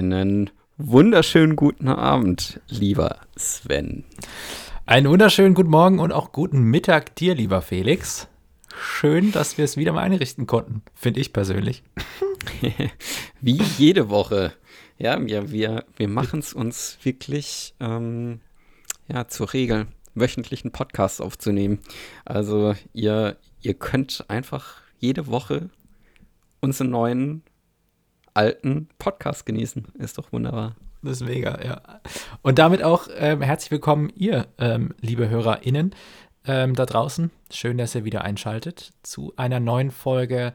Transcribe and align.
Einen 0.00 0.48
wunderschönen 0.78 1.56
guten 1.56 1.86
Abend, 1.86 2.58
lieber 2.68 3.18
Sven. 3.36 4.04
Einen 4.86 5.10
wunderschönen 5.10 5.52
guten 5.52 5.68
Morgen 5.68 5.98
und 5.98 6.10
auch 6.10 6.32
guten 6.32 6.62
Mittag 6.62 7.14
dir, 7.16 7.34
lieber 7.34 7.60
Felix. 7.60 8.26
Schön, 8.74 9.30
dass 9.30 9.58
wir 9.58 9.66
es 9.66 9.76
wieder 9.76 9.92
mal 9.92 10.00
einrichten 10.00 10.46
konnten, 10.46 10.80
finde 10.94 11.20
ich 11.20 11.34
persönlich. 11.34 11.82
Wie 13.42 13.60
jede 13.76 14.08
Woche. 14.08 14.54
Ja, 14.96 15.22
wir, 15.22 15.52
wir, 15.52 15.84
wir 15.94 16.08
machen 16.08 16.38
es 16.38 16.54
uns 16.54 16.96
wirklich 17.02 17.74
ähm, 17.78 18.40
ja, 19.06 19.28
zur 19.28 19.52
Regel, 19.52 19.86
wöchentlichen 20.14 20.72
Podcast 20.72 21.20
aufzunehmen. 21.20 21.80
Also 22.24 22.74
ihr, 22.94 23.36
ihr 23.60 23.74
könnt 23.74 24.24
einfach 24.28 24.76
jede 24.98 25.26
Woche 25.26 25.68
unseren 26.62 26.88
neuen 26.88 27.42
alten 28.34 28.88
Podcast 28.98 29.46
genießen. 29.46 29.86
Ist 29.98 30.18
doch 30.18 30.32
wunderbar. 30.32 30.76
Das 31.02 31.20
ist 31.20 31.26
mega, 31.26 31.58
ja. 31.64 31.80
Und 32.42 32.58
damit 32.58 32.82
auch 32.82 33.08
ähm, 33.16 33.40
herzlich 33.40 33.70
willkommen, 33.70 34.10
ihr, 34.14 34.48
ähm, 34.58 34.94
liebe 35.00 35.28
HörerInnen 35.30 35.94
ähm, 36.44 36.74
da 36.74 36.84
draußen. 36.84 37.30
Schön, 37.50 37.78
dass 37.78 37.94
ihr 37.94 38.04
wieder 38.04 38.22
einschaltet 38.22 38.92
zu 39.02 39.32
einer 39.36 39.60
neuen 39.60 39.90
Folge 39.90 40.52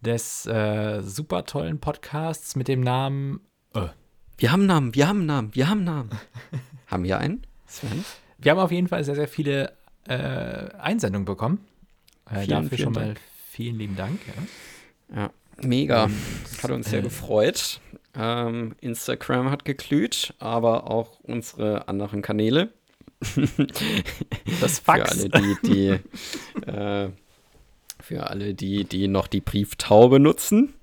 des 0.00 0.46
äh, 0.46 1.02
super 1.02 1.44
tollen 1.44 1.80
Podcasts 1.80 2.54
mit 2.54 2.68
dem 2.68 2.80
Namen. 2.80 3.40
Äh. 3.74 3.88
Wir 4.36 4.52
haben 4.52 4.66
Namen, 4.66 4.94
wir 4.94 5.08
haben 5.08 5.26
Namen, 5.26 5.54
wir 5.54 5.68
haben 5.68 5.84
Namen. 5.84 6.10
haben 6.86 7.04
wir 7.04 7.18
einen, 7.18 7.46
Sven? 7.66 8.04
Wir 8.38 8.52
haben 8.52 8.58
auf 8.58 8.70
jeden 8.70 8.88
Fall 8.88 9.02
sehr, 9.04 9.16
sehr 9.16 9.28
viele 9.28 9.72
äh, 10.06 10.70
Einsendungen 10.78 11.24
bekommen. 11.24 11.66
Äh, 12.30 12.42
vielen, 12.42 12.62
dafür 12.62 12.78
schon 12.78 12.92
mal 12.92 13.14
vielen 13.50 13.78
lieben 13.78 13.96
Dank. 13.96 14.20
Ja. 15.08 15.22
ja. 15.22 15.30
Mega. 15.62 16.08
Hat 16.62 16.70
uns 16.70 16.90
sehr 16.90 17.02
gefreut. 17.02 17.80
Ähm, 18.14 18.74
Instagram 18.80 19.50
hat 19.50 19.64
geglüht, 19.64 20.34
aber 20.38 20.90
auch 20.90 21.20
unsere 21.20 21.88
anderen 21.88 22.22
Kanäle. 22.22 22.72
das 24.60 24.78
Fax. 24.84 25.22
Für 25.22 25.32
alle, 25.34 25.56
die, 25.62 25.68
die 25.68 26.70
äh, 26.70 27.10
für 28.00 28.26
alle, 28.28 28.54
die, 28.54 28.84
die 28.84 29.08
noch 29.08 29.26
die 29.26 29.40
Brieftaube 29.40 30.20
nutzen. 30.20 30.74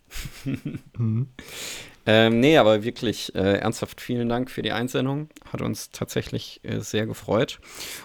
mhm. 0.98 1.30
ähm, 2.06 2.40
nee, 2.40 2.58
aber 2.58 2.84
wirklich 2.84 3.34
äh, 3.36 3.58
ernsthaft 3.58 4.00
vielen 4.00 4.30
Dank 4.30 4.52
für 4.52 4.62
die 4.62 4.72
Einsendung. 4.72 5.30
Hat 5.52 5.62
uns 5.62 5.90
tatsächlich 5.92 6.60
äh, 6.64 6.80
sehr 6.80 7.06
gefreut. 7.06 7.60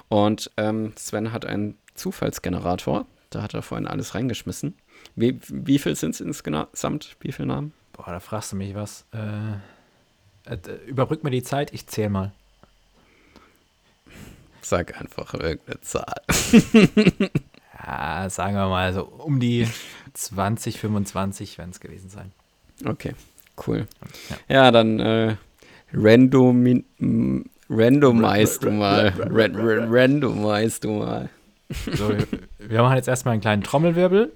Und 0.09 0.51
ähm, 0.57 0.93
Sven 0.97 1.33
hat 1.33 1.45
einen 1.45 1.79
Zufallsgenerator. 1.95 3.07
Da 3.31 3.43
hat 3.43 3.55
er 3.55 3.63
vorhin 3.63 3.87
alles 3.87 4.15
reingeschmissen. 4.15 4.75
Wie, 5.17 5.39
wie 5.49 5.79
viel 5.79 5.97
sind 5.97 6.15
es 6.15 6.21
insgesamt? 6.21 7.17
Wie 7.21 7.33
viele 7.33 7.49
Namen? 7.49 7.73
Boah, 7.93 8.07
da 8.07 8.21
fragst 8.21 8.53
du 8.53 8.57
mich 8.57 8.75
was. 8.75 9.05
Äh, 9.13 10.51
äh, 10.51 10.59
überbrück 10.87 11.25
mir 11.25 11.31
die 11.31 11.43
Zeit, 11.43 11.73
ich 11.73 11.87
zähle 11.87 12.11
mal. 12.11 12.33
Sag 14.63 15.01
einfach 15.01 15.35
irgendeine 15.35 15.81
Zahl. 15.81 16.21
ja, 17.87 18.31
sagen 18.31 18.55
wir 18.55 18.69
mal 18.69 18.93
so 18.93 19.05
um 19.05 19.41
die 19.41 19.67
20, 20.15 20.79
25 20.79 21.59
werden 21.59 21.71
es 21.71 21.81
gewesen 21.81 22.11
sein. 22.11 22.33
Okay, 22.85 23.15
cool. 23.67 23.87
Ja, 24.49 24.65
ja 24.65 24.71
dann 24.71 25.01
äh, 25.01 25.37
random, 25.93 26.85
randomize 27.69 28.61
du 28.61 28.71
mal. 28.71 29.13
randomize 29.19 30.81
du 30.81 30.91
mal. 30.91 31.29
So, 31.93 32.13
wir 32.59 32.83
machen 32.83 32.97
jetzt 32.97 33.09
erstmal 33.09 33.33
einen 33.33 33.41
kleinen 33.41 33.63
Trommelwirbel. 33.63 34.33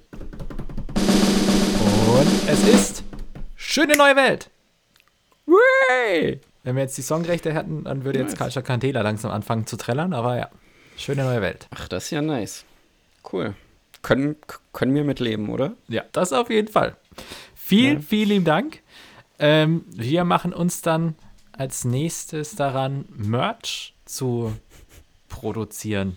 Und 2.15 2.49
es 2.49 2.69
ist 2.69 3.03
Schöne 3.57 3.97
neue 3.97 4.15
Welt. 4.15 4.49
Way! 5.47 6.41
Wenn 6.63 6.77
wir 6.77 6.83
jetzt 6.85 6.97
die 6.97 7.03
Songrechte 7.03 7.53
hätten, 7.53 7.83
dann 7.83 8.05
würde 8.05 8.21
jetzt 8.21 8.31
nice. 8.31 8.39
Kalcha 8.39 8.63
Cantela 8.63 9.01
langsam 9.01 9.33
anfangen 9.33 9.67
zu 9.67 9.77
trällern, 9.77 10.13
aber 10.13 10.37
ja, 10.37 10.49
schöne 10.97 11.25
neue 11.25 11.41
Welt. 11.41 11.67
Ach, 11.75 11.89
das 11.89 12.05
ist 12.05 12.11
ja 12.11 12.23
nice. 12.23 12.65
Cool. 13.33 13.57
Können, 14.03 14.37
können 14.73 14.95
wir 14.95 15.03
mitleben, 15.03 15.49
oder? 15.49 15.73
Ja, 15.89 16.05
das 16.13 16.33
auf 16.33 16.51
jeden 16.51 16.69
Fall. 16.69 16.97
Vielen, 17.57 17.97
ja. 17.97 18.05
vielen 18.09 18.45
Dank. 18.45 18.79
Ähm, 19.41 19.85
wir 19.89 20.23
machen 20.23 20.53
uns 20.53 20.83
dann 20.83 21.17
als 21.51 21.85
nächstes 21.85 22.55
daran, 22.55 23.07
Merch 23.09 23.93
zu 24.05 24.53
produzieren 25.29 26.17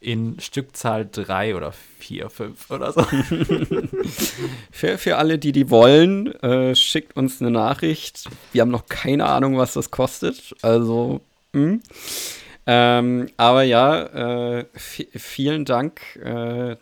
in 0.00 0.38
Stückzahl 0.38 1.08
drei 1.10 1.56
oder 1.56 1.72
vier, 1.72 2.30
fünf 2.30 2.70
oder 2.70 2.92
so. 2.92 3.02
für, 4.70 4.98
für 4.98 5.16
alle, 5.16 5.38
die 5.38 5.52
die 5.52 5.70
wollen, 5.70 6.32
äh, 6.42 6.74
schickt 6.76 7.16
uns 7.16 7.40
eine 7.40 7.50
Nachricht. 7.50 8.24
Wir 8.52 8.62
haben 8.62 8.70
noch 8.70 8.86
keine 8.86 9.26
Ahnung, 9.26 9.56
was 9.56 9.72
das 9.72 9.90
kostet. 9.90 10.54
Also, 10.62 11.20
hm. 11.52 11.82
ähm, 12.66 13.28
aber 13.36 13.62
ja, 13.64 14.58
äh, 14.58 14.66
vielen 14.74 15.64
Dank. 15.64 16.00
Äh, 16.16 16.76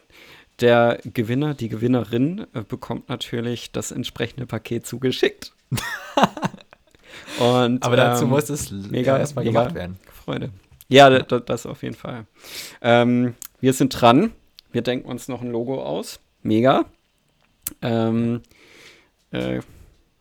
der 0.61 1.01
Gewinner, 1.05 1.55
die 1.55 1.69
Gewinnerin 1.69 2.47
äh, 2.55 2.63
bekommt 2.63 3.09
natürlich 3.09 3.73
das 3.73 3.91
entsprechende 3.91 4.47
Paket 4.47 4.87
zugeschickt. 4.87 5.53
Und, 7.39 7.83
aber 7.83 7.97
dazu 7.97 8.25
ähm, 8.25 8.31
muss 8.31 8.49
es 8.49 8.71
mega 8.71 9.19
erstmal 9.19 9.45
gemacht 9.45 9.75
werden. 9.75 9.99
Freude. 10.25 10.51
Ja, 10.89 11.11
das, 11.11 11.45
das 11.45 11.67
auf 11.67 11.83
jeden 11.83 11.97
Fall. 11.97 12.27
Ähm, 12.81 13.35
wir 13.61 13.73
sind 13.73 14.01
dran. 14.01 14.33
Wir 14.73 14.83
denken 14.83 15.09
uns 15.09 15.29
noch 15.29 15.43
ein 15.43 15.51
Logo 15.51 15.83
aus. 15.83 16.21
Mega. 16.43 16.85
Ähm, 17.83 18.43
äh, 19.33 19.61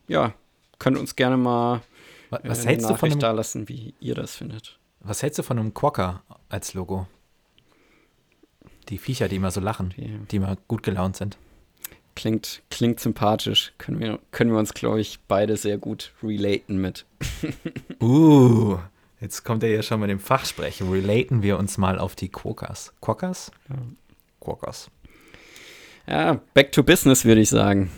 ja, 0.08 0.34
könnt 0.80 0.98
uns 0.98 1.16
gerne 1.16 1.38
mal 1.38 1.82
was, 2.30 2.42
was 2.44 2.66
äh, 2.66 2.70
hältst 2.70 2.90
du 2.90 2.96
von 2.96 3.12
einem, 3.12 3.20
da 3.20 3.32
lassen, 3.32 3.70
wie 3.70 3.94
ihr 4.00 4.16
das 4.16 4.36
findet. 4.36 4.80
Was 5.02 5.22
hältst 5.22 5.40
du 5.40 5.44
von 5.44 5.60
einem 5.60 5.74
Quokka 5.74 6.24
als 6.50 6.74
Logo? 6.74 7.08
Die 8.90 8.98
Viecher, 8.98 9.28
die 9.28 9.38
immer 9.38 9.52
so 9.52 9.62
lachen, 9.62 9.94
die, 9.98 10.20
die 10.32 10.36
immer 10.38 10.58
gut 10.68 10.84
gelaunt 10.84 11.16
sind. 11.16 11.38
Klingt, 12.16 12.62
klingt 12.70 13.00
sympathisch. 13.00 13.74
Können 13.78 14.00
wir, 14.00 14.20
können 14.32 14.52
wir 14.52 14.60
uns, 14.60 14.74
glaube 14.74 15.02
ich, 15.02 15.20
beide 15.28 15.58
sehr 15.58 15.78
gut 15.78 16.14
relaten 16.24 16.78
mit. 16.78 17.06
uh, 18.02 18.78
Jetzt 19.22 19.44
kommt 19.44 19.64
er 19.64 19.70
ja 19.70 19.82
schon 19.82 20.00
mit 20.02 20.10
dem 20.10 20.20
Fachsprechen. 20.20 20.90
Relaten 20.90 21.42
wir 21.42 21.58
uns 21.58 21.78
mal 21.78 22.00
auf 22.00 22.16
die 22.16 22.30
Quokkas. 22.30 22.94
Quokkas? 23.02 23.52
Quokkas. 24.40 24.90
Ja, 26.08 26.42
back 26.54 26.72
to 26.72 26.84
business, 26.84 27.26
würde 27.26 27.42
ich 27.42 27.50
sagen. 27.50 27.92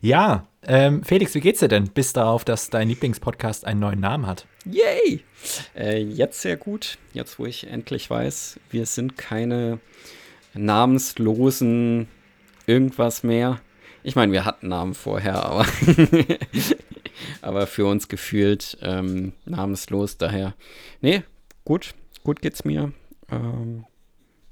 Ja, 0.00 0.46
ähm, 0.64 1.02
Felix, 1.02 1.34
wie 1.34 1.40
geht's 1.40 1.60
dir 1.60 1.68
denn? 1.68 1.88
Bis 1.88 2.12
darauf, 2.12 2.44
dass 2.44 2.70
dein 2.70 2.88
Lieblingspodcast 2.88 3.66
einen 3.66 3.80
neuen 3.80 4.00
Namen 4.00 4.26
hat. 4.26 4.46
Yay! 4.64 5.24
Äh, 5.74 6.02
jetzt 6.02 6.40
sehr 6.40 6.56
gut. 6.56 6.98
Jetzt, 7.12 7.38
wo 7.38 7.46
ich 7.46 7.66
endlich 7.66 8.10
weiß, 8.10 8.60
wir 8.70 8.86
sind 8.86 9.16
keine 9.16 9.78
namenslosen 10.54 12.08
irgendwas 12.66 13.22
mehr. 13.22 13.60
Ich 14.04 14.16
meine, 14.16 14.32
wir 14.32 14.44
hatten 14.44 14.68
Namen 14.68 14.94
vorher, 14.94 15.44
aber 15.44 15.66
aber 17.42 17.66
für 17.66 17.86
uns 17.86 18.08
gefühlt 18.08 18.78
ähm, 18.82 19.32
namenslos. 19.44 20.18
Daher, 20.18 20.54
nee, 21.00 21.22
gut, 21.64 21.94
gut 22.24 22.40
geht's 22.42 22.64
mir. 22.64 22.92
Ähm, 23.30 23.84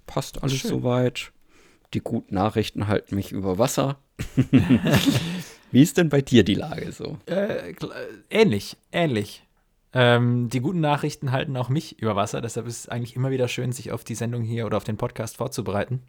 passt 0.06 0.42
alles 0.42 0.58
Schön. 0.58 0.70
soweit. 0.70 1.32
Die 1.94 2.00
guten 2.00 2.34
Nachrichten 2.34 2.86
halten 2.86 3.16
mich 3.16 3.32
über 3.32 3.58
Wasser. 3.58 3.98
Wie 5.72 5.82
ist 5.82 5.96
denn 5.96 6.08
bei 6.08 6.20
dir 6.20 6.44
die 6.44 6.54
Lage 6.54 6.92
so? 6.92 7.18
Äh, 7.26 7.74
ähnlich, 8.28 8.76
ähnlich. 8.92 9.44
Ähm, 9.92 10.48
die 10.48 10.60
guten 10.60 10.80
Nachrichten 10.80 11.32
halten 11.32 11.56
auch 11.56 11.68
mich 11.68 11.98
über 11.98 12.14
Wasser. 12.14 12.40
Deshalb 12.40 12.66
ist 12.66 12.78
es 12.78 12.88
eigentlich 12.88 13.16
immer 13.16 13.30
wieder 13.30 13.48
schön, 13.48 13.72
sich 13.72 13.90
auf 13.90 14.04
die 14.04 14.14
Sendung 14.14 14.42
hier 14.42 14.66
oder 14.66 14.76
auf 14.76 14.84
den 14.84 14.96
Podcast 14.96 15.36
vorzubereiten. 15.36 16.02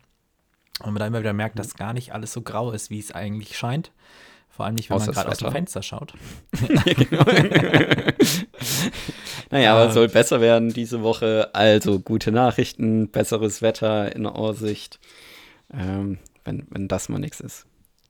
Und 0.80 0.94
man 0.94 1.00
da 1.00 1.08
immer 1.08 1.20
wieder 1.20 1.34
merkt, 1.34 1.60
dass 1.60 1.76
gar 1.76 1.94
nicht 1.94 2.14
alles 2.14 2.34
so 2.34 2.42
grau 2.42 2.72
ist, 2.72 2.90
wie 2.90 3.00
es 3.00 3.12
eigentlich 3.12 3.58
scheint. 3.58 3.92
Vor 4.62 4.68
allem 4.68 4.76
nicht, 4.76 4.92
wenn 4.92 4.98
Außer 4.98 5.08
man 5.08 5.16
gerade 5.16 5.30
aus 5.30 5.40
dem 5.40 5.52
Fenster 5.52 5.82
schaut. 5.82 6.14
ja, 6.86 6.94
genau. 6.94 7.24
naja, 9.50 9.74
aber 9.74 9.88
es 9.88 9.96
soll 9.96 10.08
besser 10.08 10.40
werden 10.40 10.72
diese 10.72 11.02
Woche. 11.02 11.50
Also 11.54 12.00
gute 12.00 12.32
Nachrichten, 12.32 13.10
besseres 13.10 13.64
Wetter 13.64 14.16
in 14.16 14.28
Aussicht. 14.28 15.00
Ähm, 15.74 16.20
wenn, 16.46 16.68
wenn 16.70 16.88
das 16.88 17.10
mal 17.10 17.18
nichts 17.18 17.40
ist. 17.40 17.66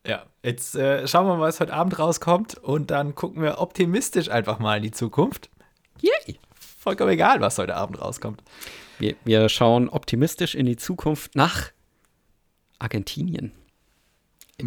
Ja, 0.05 0.25
jetzt 0.43 0.75
äh, 0.75 1.07
schauen 1.07 1.25
wir 1.25 1.37
mal, 1.37 1.47
was 1.47 1.61
heute 1.61 1.71
Abend 1.71 1.97
rauskommt 1.97 2.57
und 2.57 2.91
dann 2.91 3.15
gucken 3.15 3.41
wir 3.41 3.59
optimistisch 3.59 4.27
einfach 4.27 4.59
mal 4.59 4.75
in 4.75 4.83
die 4.83 4.91
Zukunft. 4.91 5.49
Yay! 6.01 6.37
Vollkommen 6.53 7.11
egal, 7.11 7.39
was 7.39 7.57
heute 7.59 7.77
Abend 7.77 8.01
rauskommt. 8.01 8.43
Wir, 8.99 9.15
wir 9.23 9.47
schauen 9.47 9.87
optimistisch 9.87 10.53
in 10.53 10.65
die 10.65 10.75
Zukunft 10.75 11.33
nach 11.33 11.71
Argentinien. 12.77 13.53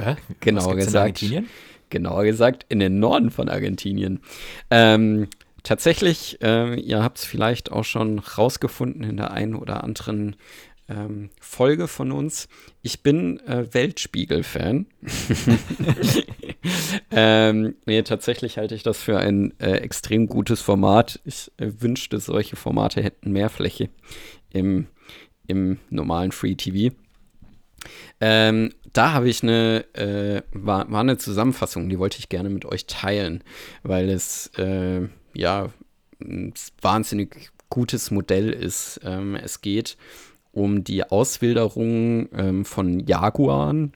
Hä? 0.01 0.17
Genauer 0.41 0.77
gesagt. 0.77 1.23
Genauer 1.95 2.25
gesagt 2.25 2.67
in 2.69 2.81
den 2.81 2.99
Norden 2.99 3.31
von 3.31 3.49
Argentinien. 3.49 4.21
Ähm, 4.71 5.29
tatsächlich, 5.63 6.43
äh, 6.43 6.75
ihr 6.75 7.03
habt 7.03 7.19
es 7.19 7.25
vielleicht 7.25 7.73
auch 7.73 7.85
schon 7.85 8.19
rausgefunden 8.19 9.05
in 9.05 9.17
der 9.17 9.31
einen 9.31 9.55
oder 9.55 9.85
anderen 9.85 10.37
ähm, 10.89 11.31
Folge 11.41 11.89
von 11.89 12.13
uns. 12.13 12.49
Ich 12.83 13.03
bin 13.03 13.41
äh, 13.47 13.73
Weltspiegel-Fan. 13.73 14.87
ähm, 17.11 17.77
nee, 17.87 18.03
tatsächlich 18.03 18.59
halte 18.59 18.75
ich 18.75 18.83
das 18.83 19.01
für 19.01 19.19
ein 19.19 19.55
äh, 19.61 19.77
extrem 19.77 20.27
gutes 20.27 20.61
Format. 20.61 21.21
Ich 21.25 21.53
äh, 21.57 21.71
wünschte, 21.79 22.19
solche 22.19 22.57
Formate 22.57 23.03
hätten 23.03 23.33
mehr 23.33 23.51
Fläche 23.51 23.89
im, 24.51 24.89
im 25.47 25.79
normalen 25.91 26.33
Free 26.33 26.55
TV. 26.57 26.95
Ähm, 28.21 28.71
da 28.93 29.13
habe 29.13 29.29
ich 29.29 29.43
eine, 29.43 29.85
äh, 29.95 30.43
war, 30.53 30.91
war 30.91 31.01
eine 31.01 31.19
Zusammenfassung, 31.19 31.89
die 31.89 31.99
wollte 31.99 32.19
ich 32.19 32.29
gerne 32.29 32.51
mit 32.51 32.65
euch 32.65 32.87
teilen, 32.87 33.43
weil 33.83 34.09
es 34.09 34.51
äh, 34.57 35.09
ja 35.35 35.71
ein 36.21 36.55
wahnsinnig 36.81 37.51
gutes 37.71 38.11
Modell 38.11 38.51
ist. 38.51 39.01
Ähm, 39.05 39.35
es 39.35 39.61
geht 39.61 39.97
um 40.53 40.85
die 40.85 41.05
Auswilderung 41.05 42.29
ähm, 42.33 42.65
von 42.65 43.01
Jaguaren, 43.01 43.93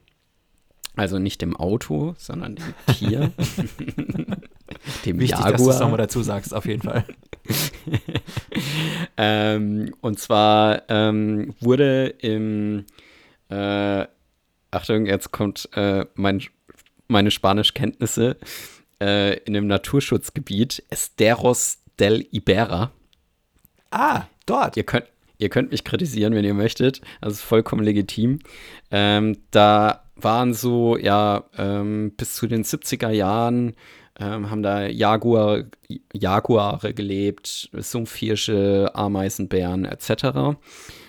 also 0.96 1.20
nicht 1.20 1.40
dem 1.42 1.56
Auto, 1.56 2.14
sondern 2.18 2.56
dem 2.56 2.74
Tier. 2.94 3.32
dem 5.04 5.20
Wichtig, 5.20 5.38
Jaguar. 5.38 5.52
dass 5.52 5.62
du 5.62 5.70
es 5.70 5.80
nochmal 5.80 5.98
dazu 5.98 6.22
sagst, 6.22 6.54
auf 6.54 6.66
jeden 6.66 6.82
Fall. 6.82 7.04
ähm, 9.16 9.94
und 10.00 10.18
zwar 10.18 10.82
ähm, 10.88 11.54
wurde 11.60 12.08
im, 12.18 12.84
äh, 13.48 14.06
Achtung, 14.70 15.06
jetzt 15.06 15.32
kommt 15.32 15.68
äh, 15.74 16.04
mein, 16.14 16.42
meine 17.06 17.30
Spanischkenntnisse, 17.30 18.36
äh, 19.00 19.38
in 19.38 19.56
einem 19.56 19.66
Naturschutzgebiet 19.66 20.82
Esteros 20.90 21.78
del 21.98 22.26
Ibera. 22.32 22.92
Ah, 23.90 24.24
dort. 24.46 24.76
Ihr 24.76 24.84
könnt, 24.84 25.06
ihr 25.38 25.48
könnt 25.48 25.70
mich 25.70 25.84
kritisieren, 25.84 26.34
wenn 26.34 26.44
ihr 26.44 26.54
möchtet. 26.54 27.00
Das 27.20 27.34
ist 27.34 27.42
vollkommen 27.42 27.82
legitim. 27.82 28.40
Ähm, 28.90 29.38
da 29.50 30.04
waren 30.16 30.52
so, 30.52 30.96
ja, 30.96 31.44
ähm, 31.56 32.12
bis 32.16 32.34
zu 32.34 32.46
den 32.46 32.64
70er 32.64 33.10
Jahren 33.10 33.74
ähm, 34.20 34.50
haben 34.50 34.62
da 34.62 34.86
Jaguar, 34.86 35.64
Jaguare 36.12 36.92
gelebt, 36.92 37.70
Sumpfhirsche, 37.72 38.90
Ameisenbären 38.94 39.84
etc. 39.84 40.58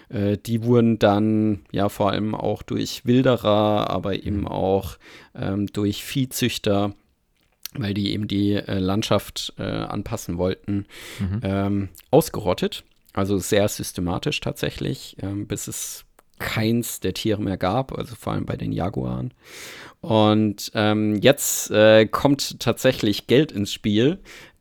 Äh, 0.09 0.37
die 0.37 0.63
wurden 0.63 0.99
dann 0.99 1.61
ja 1.71 1.89
vor 1.89 2.11
allem 2.11 2.35
auch 2.35 2.63
durch 2.63 3.05
Wilderer, 3.05 3.89
aber 3.89 4.23
eben 4.23 4.47
auch 4.47 4.97
ähm, 5.35 5.67
durch 5.67 6.03
Viehzüchter 6.03 6.93
weil 7.75 7.93
die 7.93 8.13
eben 8.13 8.27
die 8.27 8.53
äh, 8.53 8.79
Landschaft 8.79 9.53
äh, 9.59 9.63
anpassen 9.63 10.37
wollten, 10.37 10.85
mhm. 11.19 11.39
ähm, 11.43 11.89
ausgerottet. 12.11 12.83
Also 13.13 13.37
sehr 13.37 13.67
systematisch 13.67 14.39
tatsächlich, 14.39 15.17
ähm, 15.21 15.47
bis 15.47 15.67
es 15.67 16.05
keins 16.39 16.99
der 16.99 17.13
Tiere 17.13 17.41
mehr 17.41 17.57
gab, 17.57 17.97
also 17.97 18.15
vor 18.15 18.33
allem 18.33 18.45
bei 18.45 18.55
den 18.55 18.71
Jaguaren. 18.71 19.33
Und 20.01 20.71
ähm, 20.73 21.17
jetzt 21.21 21.69
äh, 21.71 22.05
kommt 22.05 22.59
tatsächlich 22.59 23.27
Geld 23.27 23.51
ins 23.51 23.73
Spiel, 23.73 24.19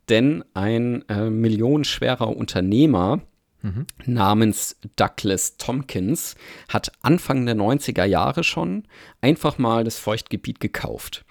denn 0.08 0.44
ein 0.54 1.08
äh, 1.08 1.30
millionenschwerer 1.30 2.36
Unternehmer 2.36 3.20
mhm. 3.62 3.86
namens 4.06 4.76
Douglas 4.96 5.56
Tompkins 5.56 6.36
hat 6.68 6.92
Anfang 7.02 7.46
der 7.46 7.56
90er 7.56 8.04
Jahre 8.04 8.44
schon 8.44 8.84
einfach 9.20 9.58
mal 9.58 9.84
das 9.84 9.98
Feuchtgebiet 9.98 10.60
gekauft. 10.60 11.24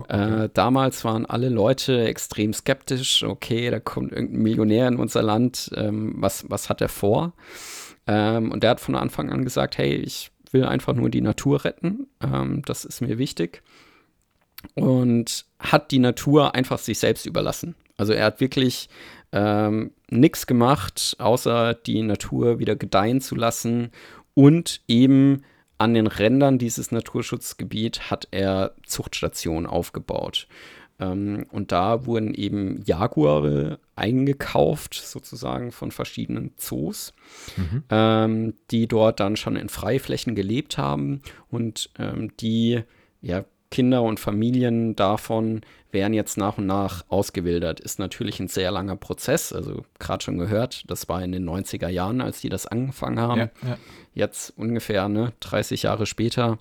Okay. 0.00 0.44
Äh, 0.44 0.50
damals 0.52 1.04
waren 1.04 1.26
alle 1.26 1.48
Leute 1.48 2.04
extrem 2.04 2.52
skeptisch. 2.52 3.22
Okay, 3.22 3.70
da 3.70 3.80
kommt 3.80 4.12
irgendein 4.12 4.42
Millionär 4.42 4.88
in 4.88 4.96
unser 4.96 5.22
Land. 5.22 5.70
Ähm, 5.76 6.14
was, 6.16 6.48
was 6.48 6.68
hat 6.68 6.80
er 6.80 6.88
vor? 6.88 7.32
Ähm, 8.06 8.52
und 8.52 8.62
der 8.62 8.70
hat 8.70 8.80
von 8.80 8.94
Anfang 8.94 9.30
an 9.30 9.44
gesagt, 9.44 9.78
hey, 9.78 9.94
ich 9.94 10.30
will 10.50 10.64
einfach 10.64 10.94
nur 10.94 11.10
die 11.10 11.20
Natur 11.20 11.64
retten. 11.64 12.06
Ähm, 12.22 12.62
das 12.64 12.84
ist 12.84 13.00
mir 13.00 13.18
wichtig. 13.18 13.62
Und 14.74 15.44
hat 15.58 15.90
die 15.90 15.98
Natur 15.98 16.54
einfach 16.54 16.78
sich 16.78 16.98
selbst 16.98 17.26
überlassen. 17.26 17.74
Also 17.96 18.12
er 18.12 18.24
hat 18.24 18.40
wirklich 18.40 18.88
ähm, 19.34 19.90
nichts 20.08 20.46
gemacht, 20.46 21.16
außer 21.18 21.74
die 21.74 22.02
Natur 22.02 22.60
wieder 22.60 22.76
gedeihen 22.76 23.20
zu 23.20 23.34
lassen 23.34 23.90
und 24.34 24.80
eben 24.86 25.42
an 25.76 25.92
den 25.92 26.06
Rändern 26.06 26.58
dieses 26.58 26.92
Naturschutzgebiets 26.92 28.12
hat 28.12 28.28
er 28.30 28.74
Zuchtstationen 28.86 29.66
aufgebaut. 29.66 30.46
Ähm, 31.00 31.46
und 31.50 31.72
da 31.72 32.06
wurden 32.06 32.32
eben 32.32 32.80
Jaguare 32.86 33.80
eingekauft, 33.96 34.94
sozusagen 34.94 35.72
von 35.72 35.90
verschiedenen 35.90 36.52
Zoos, 36.56 37.12
mhm. 37.56 37.82
ähm, 37.90 38.54
die 38.70 38.86
dort 38.86 39.18
dann 39.18 39.34
schon 39.34 39.56
in 39.56 39.68
Freiflächen 39.68 40.36
gelebt 40.36 40.78
haben 40.78 41.22
und 41.50 41.90
ähm, 41.98 42.30
die 42.38 42.84
ja, 43.20 43.44
Kinder 43.74 44.04
und 44.04 44.20
Familien 44.20 44.94
davon 44.94 45.62
werden 45.90 46.14
jetzt 46.14 46.36
nach 46.36 46.58
und 46.58 46.66
nach 46.66 47.04
ausgewildert. 47.08 47.80
Ist 47.80 47.98
natürlich 47.98 48.38
ein 48.38 48.46
sehr 48.46 48.70
langer 48.70 48.94
Prozess. 48.94 49.52
Also 49.52 49.84
gerade 49.98 50.22
schon 50.22 50.38
gehört, 50.38 50.88
das 50.88 51.08
war 51.08 51.20
in 51.24 51.32
den 51.32 51.44
90er 51.44 51.88
Jahren, 51.88 52.20
als 52.20 52.40
die 52.40 52.48
das 52.48 52.68
angefangen 52.68 53.18
haben. 53.18 53.40
Ja, 53.40 53.50
ja. 53.66 53.78
Jetzt 54.14 54.52
ungefähr 54.56 55.08
ne, 55.08 55.32
30 55.40 55.82
Jahre 55.82 56.06
später 56.06 56.58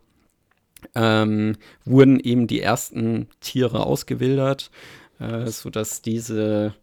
ähm, 0.96 1.56
wurden 1.86 2.20
eben 2.20 2.48
die 2.48 2.62
ersten 2.62 3.28
Tiere 3.42 3.86
ausgewildert, 3.86 4.72
äh, 5.20 5.46
sodass 5.46 6.02
diese 6.02 6.74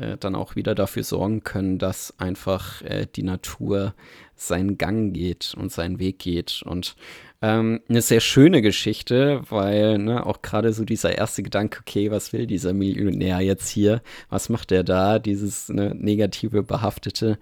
äh, 0.00 0.16
dann 0.18 0.34
auch 0.34 0.56
wieder 0.56 0.74
dafür 0.74 1.02
sorgen 1.02 1.42
können, 1.44 1.78
dass 1.78 2.14
einfach 2.18 2.82
äh, 2.82 3.06
die 3.14 3.22
Natur 3.22 3.94
seinen 4.34 4.78
Gang 4.78 5.12
geht 5.12 5.54
und 5.56 5.72
seinen 5.72 5.98
Weg 5.98 6.18
geht. 6.18 6.62
Und 6.64 6.96
ähm, 7.42 7.80
eine 7.88 8.02
sehr 8.02 8.20
schöne 8.20 8.62
Geschichte, 8.62 9.42
weil 9.50 9.98
ne, 9.98 10.24
auch 10.24 10.42
gerade 10.42 10.72
so 10.72 10.84
dieser 10.84 11.16
erste 11.16 11.42
Gedanke, 11.42 11.80
okay, 11.80 12.10
was 12.10 12.32
will 12.32 12.46
dieser 12.46 12.72
Millionär 12.72 13.40
jetzt 13.40 13.68
hier? 13.68 14.02
Was 14.30 14.48
macht 14.48 14.72
er 14.72 14.84
da? 14.84 15.18
Dieses 15.18 15.68
ne, 15.68 15.94
negative, 15.94 16.62
behaftete, 16.62 17.38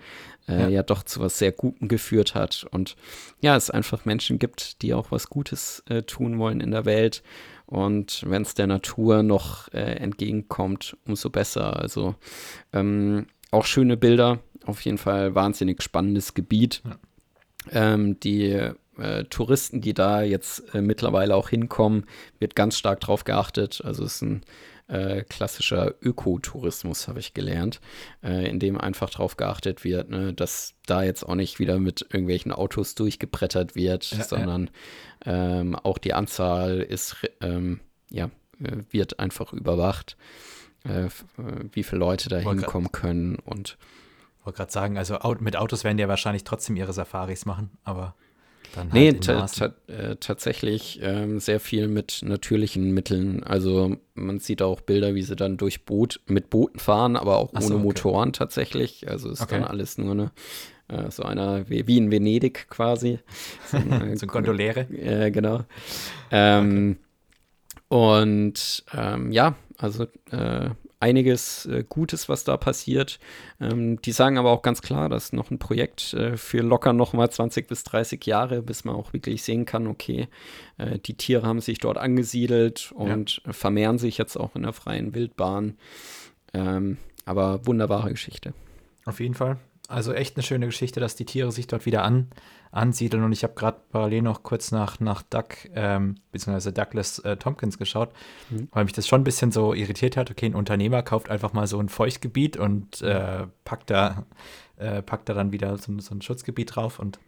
äh, 0.48 0.62
ja. 0.62 0.68
ja. 0.68 0.82
doch 0.82 1.04
zu 1.04 1.20
was 1.20 1.38
sehr 1.38 1.52
Gutem 1.52 1.88
geführt 1.88 2.34
hat. 2.34 2.66
Und 2.70 2.96
ja, 3.40 3.56
es 3.56 3.70
einfach 3.70 4.04
Menschen 4.04 4.38
gibt, 4.38 4.82
die 4.82 4.94
auch 4.94 5.10
was 5.10 5.28
Gutes 5.28 5.84
äh, 5.88 6.02
tun 6.02 6.38
wollen 6.38 6.60
in 6.60 6.72
der 6.72 6.84
Welt. 6.84 7.22
Und 7.66 8.24
wenn 8.26 8.42
es 8.42 8.54
der 8.54 8.66
Natur 8.66 9.22
noch 9.22 9.72
äh, 9.72 9.96
entgegenkommt, 9.96 10.96
umso 11.06 11.30
besser. 11.30 11.80
Also 11.80 12.14
ähm, 12.72 13.26
auch 13.50 13.64
schöne 13.64 13.96
Bilder, 13.96 14.40
auf 14.66 14.80
jeden 14.82 14.98
Fall 14.98 15.34
wahnsinnig 15.34 15.82
spannendes 15.82 16.34
Gebiet. 16.34 16.82
Ja. 16.84 16.98
Ähm, 17.72 18.20
die 18.20 18.72
äh, 18.98 19.24
Touristen, 19.24 19.80
die 19.80 19.94
da 19.94 20.22
jetzt 20.22 20.74
äh, 20.74 20.82
mittlerweile 20.82 21.34
auch 21.34 21.48
hinkommen, 21.48 22.04
wird 22.38 22.54
ganz 22.54 22.76
stark 22.76 23.00
drauf 23.00 23.24
geachtet. 23.24 23.80
Also 23.84 24.04
es 24.04 24.16
ist 24.16 24.22
ein 24.22 24.42
äh, 24.88 25.22
klassischer 25.22 25.94
Ökotourismus, 26.02 27.08
habe 27.08 27.20
ich 27.20 27.34
gelernt, 27.34 27.80
äh, 28.22 28.48
in 28.48 28.58
dem 28.58 28.78
einfach 28.78 29.10
darauf 29.10 29.36
geachtet 29.36 29.84
wird, 29.84 30.10
ne, 30.10 30.34
dass 30.34 30.74
da 30.86 31.02
jetzt 31.02 31.24
auch 31.24 31.34
nicht 31.34 31.58
wieder 31.58 31.78
mit 31.78 32.02
irgendwelchen 32.02 32.52
Autos 32.52 32.94
durchgebrettert 32.94 33.74
wird, 33.74 34.10
ja, 34.10 34.24
sondern 34.24 34.70
ja. 35.24 35.60
Ähm, 35.60 35.74
auch 35.74 35.96
die 35.96 36.12
Anzahl 36.12 36.80
ist, 36.80 37.16
ähm, 37.40 37.80
ja, 38.10 38.26
äh, 38.62 38.76
wird 38.90 39.20
einfach 39.20 39.52
überwacht, 39.54 40.18
äh, 40.84 41.08
wie 41.72 41.82
viele 41.82 42.00
Leute 42.00 42.28
da 42.28 42.38
hinkommen 42.38 42.92
können 42.92 43.36
und 43.36 43.78
ich 44.38 44.46
wollte 44.46 44.58
gerade 44.58 44.72
sagen, 44.72 44.98
also 44.98 45.18
mit 45.40 45.56
Autos 45.56 45.84
werden 45.84 45.96
die 45.96 46.02
ja 46.02 46.08
wahrscheinlich 46.08 46.44
trotzdem 46.44 46.76
ihre 46.76 46.92
Safaris 46.92 47.46
machen, 47.46 47.70
aber 47.82 48.14
dann 48.74 48.90
nee, 48.92 49.12
halt 49.12 49.24
ta 49.24 49.46
ta 49.46 49.74
äh, 49.86 50.16
tatsächlich 50.16 51.00
ähm, 51.02 51.40
sehr 51.40 51.60
viel 51.60 51.88
mit 51.88 52.20
natürlichen 52.22 52.92
Mitteln. 52.92 53.42
Also 53.42 53.96
man 54.14 54.40
sieht 54.40 54.62
auch 54.62 54.80
Bilder, 54.80 55.14
wie 55.14 55.22
sie 55.22 55.36
dann 55.36 55.56
durch 55.56 55.84
Boot 55.84 56.20
mit 56.26 56.50
Booten 56.50 56.78
fahren, 56.78 57.16
aber 57.16 57.36
auch 57.38 57.50
so, 57.52 57.66
ohne 57.66 57.74
okay. 57.76 57.84
Motoren 57.84 58.32
tatsächlich. 58.32 59.08
Also 59.08 59.30
ist 59.30 59.40
okay. 59.40 59.56
dann 59.56 59.64
alles 59.64 59.98
nur 59.98 60.12
eine 60.12 60.30
äh, 60.88 61.10
so 61.10 61.22
einer 61.22 61.68
wie, 61.70 61.86
wie, 61.86 61.98
in 61.98 62.10
Venedig 62.10 62.66
quasi. 62.68 63.18
So, 63.70 63.78
äh, 63.78 64.16
so 64.16 64.26
Gondoliere. 64.26 64.80
Äh, 64.92 65.30
genau. 65.30 65.60
Ähm, 66.30 66.96
okay. 66.96 67.00
Und 67.88 68.84
ähm, 68.92 69.32
ja, 69.32 69.56
also 69.78 70.04
äh, 70.30 70.70
einiges 71.04 71.66
äh, 71.66 71.84
Gutes, 71.86 72.30
was 72.30 72.44
da 72.44 72.56
passiert. 72.56 73.18
Ähm, 73.60 74.00
die 74.00 74.12
sagen 74.12 74.38
aber 74.38 74.50
auch 74.50 74.62
ganz 74.62 74.80
klar, 74.80 75.10
dass 75.10 75.34
noch 75.34 75.50
ein 75.50 75.58
Projekt 75.58 76.14
äh, 76.14 76.38
für 76.38 76.62
locker 76.62 76.94
noch 76.94 77.12
mal 77.12 77.30
20 77.30 77.68
bis 77.68 77.84
30 77.84 78.24
Jahre, 78.24 78.62
bis 78.62 78.84
man 78.84 78.96
auch 78.96 79.12
wirklich 79.12 79.42
sehen 79.42 79.66
kann, 79.66 79.86
okay, 79.86 80.28
äh, 80.78 80.98
die 80.98 81.14
Tiere 81.14 81.46
haben 81.46 81.60
sich 81.60 81.78
dort 81.78 81.98
angesiedelt 81.98 82.90
und 82.92 83.42
ja. 83.44 83.52
vermehren 83.52 83.98
sich 83.98 84.16
jetzt 84.16 84.36
auch 84.36 84.56
in 84.56 84.62
der 84.62 84.72
freien 84.72 85.14
Wildbahn. 85.14 85.76
Ähm, 86.54 86.96
aber 87.26 87.66
wunderbare 87.66 88.10
Geschichte. 88.10 88.54
Auf 89.04 89.20
jeden 89.20 89.34
Fall. 89.34 89.58
Also 89.88 90.14
echt 90.14 90.36
eine 90.36 90.42
schöne 90.42 90.66
Geschichte, 90.66 91.00
dass 91.00 91.16
die 91.16 91.26
Tiere 91.26 91.52
sich 91.52 91.66
dort 91.66 91.84
wieder 91.84 92.02
an, 92.02 92.30
ansiedeln. 92.74 93.22
Und 93.22 93.32
ich 93.32 93.42
habe 93.42 93.54
gerade 93.54 93.78
parallel 93.90 94.22
noch 94.22 94.42
kurz 94.42 94.72
nach, 94.72 95.00
nach 95.00 95.22
Doug, 95.22 95.48
ähm, 95.74 96.16
beziehungsweise 96.32 96.72
Douglas 96.72 97.18
äh, 97.20 97.36
Tompkins 97.36 97.78
geschaut, 97.78 98.10
mhm. 98.50 98.68
weil 98.72 98.84
mich 98.84 98.92
das 98.92 99.06
schon 99.06 99.20
ein 99.20 99.24
bisschen 99.24 99.52
so 99.52 99.74
irritiert 99.74 100.16
hat. 100.16 100.30
Okay, 100.30 100.46
ein 100.46 100.54
Unternehmer 100.54 101.02
kauft 101.02 101.30
einfach 101.30 101.52
mal 101.52 101.66
so 101.66 101.78
ein 101.78 101.88
Feuchtgebiet 101.88 102.56
und 102.56 103.02
äh, 103.02 103.46
packt, 103.64 103.90
da, 103.90 104.24
äh, 104.76 105.02
packt 105.02 105.28
da 105.28 105.34
dann 105.34 105.52
wieder 105.52 105.76
so, 105.78 105.98
so, 106.00 106.14
ein 106.14 106.22
Schutzgebiet 106.22 106.74
drauf 106.74 106.98
und 106.98 107.18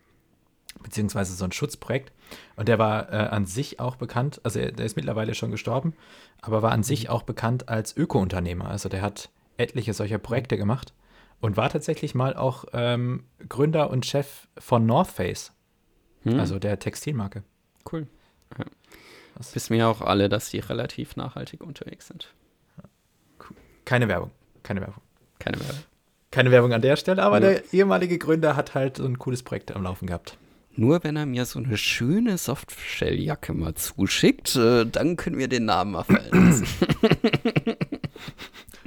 beziehungsweise 0.82 1.34
so 1.34 1.44
ein 1.44 1.52
Schutzprojekt. 1.52 2.12
Und 2.56 2.68
der 2.68 2.78
war 2.78 3.12
äh, 3.12 3.16
an 3.16 3.46
sich 3.46 3.80
auch 3.80 3.96
bekannt, 3.96 4.40
also 4.42 4.58
er, 4.58 4.72
der 4.72 4.84
ist 4.84 4.96
mittlerweile 4.96 5.34
schon 5.34 5.50
gestorben, 5.50 5.94
aber 6.42 6.62
war 6.62 6.72
an 6.72 6.82
sich 6.82 7.04
mhm. 7.04 7.10
auch 7.10 7.22
bekannt 7.22 7.68
als 7.68 7.96
Öko-Unternehmer. 7.96 8.68
Also 8.68 8.88
der 8.88 9.02
hat 9.02 9.30
etliche 9.56 9.94
solcher 9.94 10.18
Projekte 10.18 10.58
gemacht 10.58 10.92
und 11.40 11.56
war 11.56 11.68
tatsächlich 11.68 12.14
mal 12.14 12.34
auch 12.34 12.64
ähm, 12.72 13.24
Gründer 13.48 13.90
und 13.90 14.06
Chef 14.06 14.48
von 14.58 14.86
North 14.86 15.08
Face, 15.08 15.52
hm. 16.22 16.38
also 16.40 16.58
der 16.58 16.78
Textilmarke. 16.78 17.42
Cool. 17.90 18.06
Ja. 18.58 18.64
Wissen 19.52 19.70
wir 19.70 19.78
ja 19.78 19.88
auch 19.88 20.00
alle, 20.00 20.28
dass 20.28 20.50
die 20.50 20.58
relativ 20.58 21.16
nachhaltig 21.16 21.62
unterwegs 21.62 22.08
sind. 22.08 22.32
Keine 23.84 24.08
Werbung. 24.08 24.30
Keine 24.62 24.80
Werbung. 24.80 25.02
Keine 25.38 25.60
Werbung. 25.60 25.82
Keine 26.30 26.50
Werbung 26.50 26.72
an 26.72 26.82
der 26.82 26.96
Stelle, 26.96 27.22
aber 27.22 27.40
ja. 27.40 27.50
der 27.50 27.72
ehemalige 27.72 28.18
Gründer 28.18 28.56
hat 28.56 28.74
halt 28.74 28.96
so 28.96 29.04
ein 29.04 29.18
cooles 29.18 29.42
Projekt 29.42 29.74
am 29.74 29.82
Laufen 29.82 30.06
gehabt. 30.06 30.38
Nur 30.74 31.02
wenn 31.04 31.16
er 31.16 31.24
mir 31.24 31.46
so 31.46 31.58
eine 31.58 31.78
schöne 31.78 32.36
Softshell-Jacke 32.36 33.54
mal 33.54 33.74
zuschickt, 33.74 34.56
äh, 34.56 34.84
dann 34.84 35.16
können 35.16 35.38
wir 35.38 35.48
den 35.48 35.64
Namen 35.64 35.92
mal 35.92 36.02
fallen 36.02 36.30
lassen. 36.32 36.66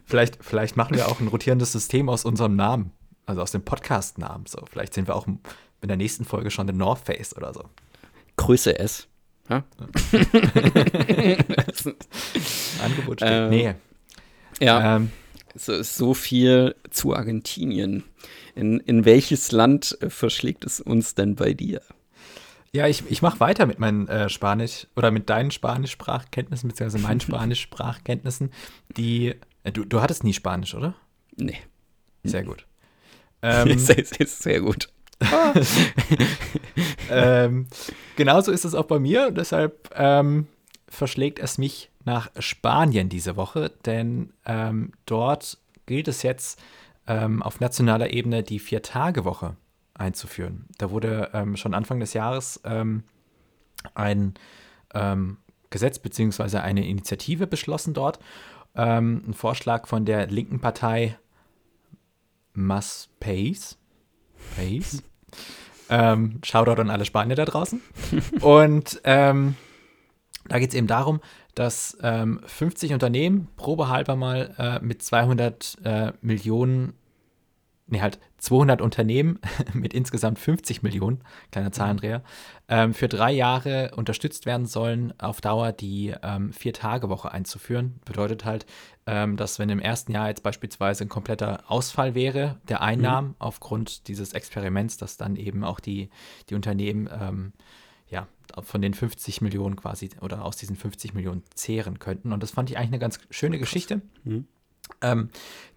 vielleicht, 0.09 0.43
vielleicht 0.43 0.75
machen 0.75 0.95
wir 0.95 1.07
auch 1.07 1.19
ein 1.19 1.27
rotierendes 1.27 1.71
System 1.71 2.09
aus 2.09 2.25
unserem 2.25 2.55
Namen, 2.55 2.91
also 3.25 3.41
aus 3.41 3.51
dem 3.51 3.63
Podcast-Namen. 3.63 4.45
So, 4.47 4.65
vielleicht 4.69 4.93
sind 4.93 5.07
wir 5.07 5.15
auch 5.15 5.27
in 5.27 5.39
der 5.87 5.97
nächsten 5.97 6.25
Folge 6.25 6.51
schon 6.51 6.67
der 6.67 6.75
North 6.75 7.05
Face 7.05 7.35
oder 7.35 7.53
so. 7.53 7.63
Größe 8.35 8.77
S. 8.77 9.07
Ja? 9.49 9.63
Angebot 12.83 13.19
steht. 13.19 13.31
Ähm, 13.31 13.49
nee. 13.49 13.73
Ja. 14.59 14.97
Ähm, 14.97 15.11
so 15.55 15.73
ist 15.73 15.95
so 15.95 16.13
viel 16.13 16.75
zu 16.89 17.15
Argentinien. 17.15 18.03
In, 18.55 18.79
in 18.81 19.05
welches 19.05 19.51
Land 19.51 19.97
äh, 20.01 20.09
verschlägt 20.09 20.65
es 20.65 20.79
uns 20.79 21.15
denn 21.15 21.35
bei 21.35 21.53
dir? 21.53 21.81
Ja, 22.71 22.87
ich, 22.87 23.03
ich 23.09 23.21
mache 23.21 23.39
weiter 23.39 23.65
mit 23.65 23.79
meinen 23.79 24.07
äh, 24.07 24.29
Spanisch 24.29 24.87
oder 24.95 25.09
mit 25.09 25.29
deinen 25.29 25.49
Spanisch-Sprachkenntnissen, 25.49 26.69
beziehungsweise 26.69 27.01
meinen 27.03 27.19
Spanisch-Sprachkenntnissen, 27.21 28.51
die. 28.95 29.35
Äh, 29.63 29.71
du, 29.71 29.85
du 29.85 30.01
hattest 30.01 30.23
nie 30.23 30.33
Spanisch, 30.33 30.75
oder? 30.75 30.95
Nee. 31.35 31.57
Sehr 32.23 32.43
gut. 32.43 32.65
Ähm, 33.41 33.69
ist, 33.69 33.89
ist 33.89 34.43
sehr 34.43 34.59
gut. 34.59 34.89
ähm, 37.09 37.67
genauso 38.17 38.51
ist 38.51 38.65
es 38.65 38.75
auch 38.75 38.83
bei 38.83 38.99
mir. 38.99 39.31
Deshalb 39.31 39.89
ähm, 39.95 40.47
verschlägt 40.89 41.39
es 41.39 41.57
mich 41.57 41.89
nach 42.03 42.29
Spanien 42.39 43.07
diese 43.07 43.37
Woche, 43.37 43.71
denn 43.85 44.33
ähm, 44.45 44.91
dort 45.05 45.57
gilt 45.85 46.09
es 46.09 46.21
jetzt 46.23 46.61
ähm, 47.07 47.41
auf 47.41 47.61
nationaler 47.61 48.11
Ebene 48.11 48.43
die 48.43 48.59
Vier-Tage-Woche 48.59 49.55
einzuführen. 49.93 50.65
Da 50.77 50.91
wurde 50.91 51.29
ähm, 51.33 51.55
schon 51.55 51.73
Anfang 51.73 52.01
des 52.01 52.11
Jahres 52.11 52.59
ähm, 52.65 53.03
ein 53.95 54.33
Gesetz 55.69 55.99
bzw. 55.99 56.57
eine 56.57 56.87
Initiative 56.87 57.45
beschlossen 57.45 57.93
dort. 57.93 58.19
Ähm, 58.75 59.23
ein 59.27 59.33
Vorschlag 59.33 59.87
von 59.87 60.05
der 60.05 60.27
linken 60.27 60.59
Partei 60.59 61.17
Mas 62.53 63.09
Pace. 63.19 63.77
Pace. 64.55 65.03
ähm, 65.89 66.39
Shoutout 66.43 66.81
an 66.81 66.89
alle 66.89 67.05
Spanier 67.05 67.35
da 67.35 67.45
draußen. 67.45 67.81
Und 68.41 69.01
ähm, 69.03 69.55
da 70.47 70.59
geht 70.59 70.69
es 70.69 70.75
eben 70.75 70.87
darum, 70.87 71.21
dass 71.55 71.97
ähm, 72.01 72.41
50 72.45 72.93
Unternehmen 72.93 73.47
probehalber 73.55 74.15
mal 74.15 74.55
äh, 74.57 74.85
mit 74.85 75.03
200 75.03 75.77
äh, 75.83 76.11
Millionen, 76.21 76.93
nee, 77.89 78.01
halt 78.01 78.19
200 78.37 78.81
Unternehmen 78.81 79.39
mit 79.73 79.93
insgesamt 79.93 80.39
50 80.39 80.83
Millionen, 80.83 81.21
kleiner 81.51 81.71
Zahlendreher, 81.71 82.23
ähm, 82.67 82.93
für 82.93 83.07
drei 83.07 83.31
Jahre 83.31 83.91
unterstützt 83.95 84.45
werden 84.45 84.65
sollen, 84.65 85.13
auf 85.19 85.41
Dauer 85.41 85.71
die 85.71 86.13
ähm, 86.23 86.53
Vier-Tage-Woche 86.53 87.31
einzuführen. 87.31 87.99
Bedeutet 88.05 88.45
halt, 88.45 88.65
ähm, 89.05 89.37
dass 89.37 89.59
wenn 89.59 89.69
im 89.69 89.79
ersten 89.79 90.11
Jahr 90.11 90.29
jetzt 90.29 90.43
beispielsweise 90.43 91.05
ein 91.05 91.09
kompletter 91.09 91.63
Ausfall 91.67 92.15
wäre 92.15 92.57
der 92.67 92.81
Einnahmen 92.81 93.29
mhm. 93.29 93.35
aufgrund 93.39 94.07
dieses 94.07 94.33
Experiments, 94.33 94.97
dass 94.97 95.17
dann 95.17 95.35
eben 95.35 95.63
auch 95.63 95.79
die, 95.79 96.09
die 96.49 96.55
Unternehmen 96.55 97.09
ähm, 97.11 97.53
ja, 98.09 98.27
von 98.63 98.81
den 98.81 98.93
50 98.93 99.41
Millionen 99.41 99.75
quasi 99.75 100.09
oder 100.21 100.43
aus 100.43 100.57
diesen 100.57 100.75
50 100.75 101.13
Millionen 101.13 101.43
zehren 101.53 101.99
könnten. 101.99 102.33
Und 102.33 102.41
das 102.41 102.51
fand 102.51 102.69
ich 102.69 102.77
eigentlich 102.77 102.89
eine 102.89 102.99
ganz 102.99 103.19
schöne. 103.29 103.59
Geschichte. 103.59 104.01
Mhm. 104.23 104.47
Ähm, 105.01 105.29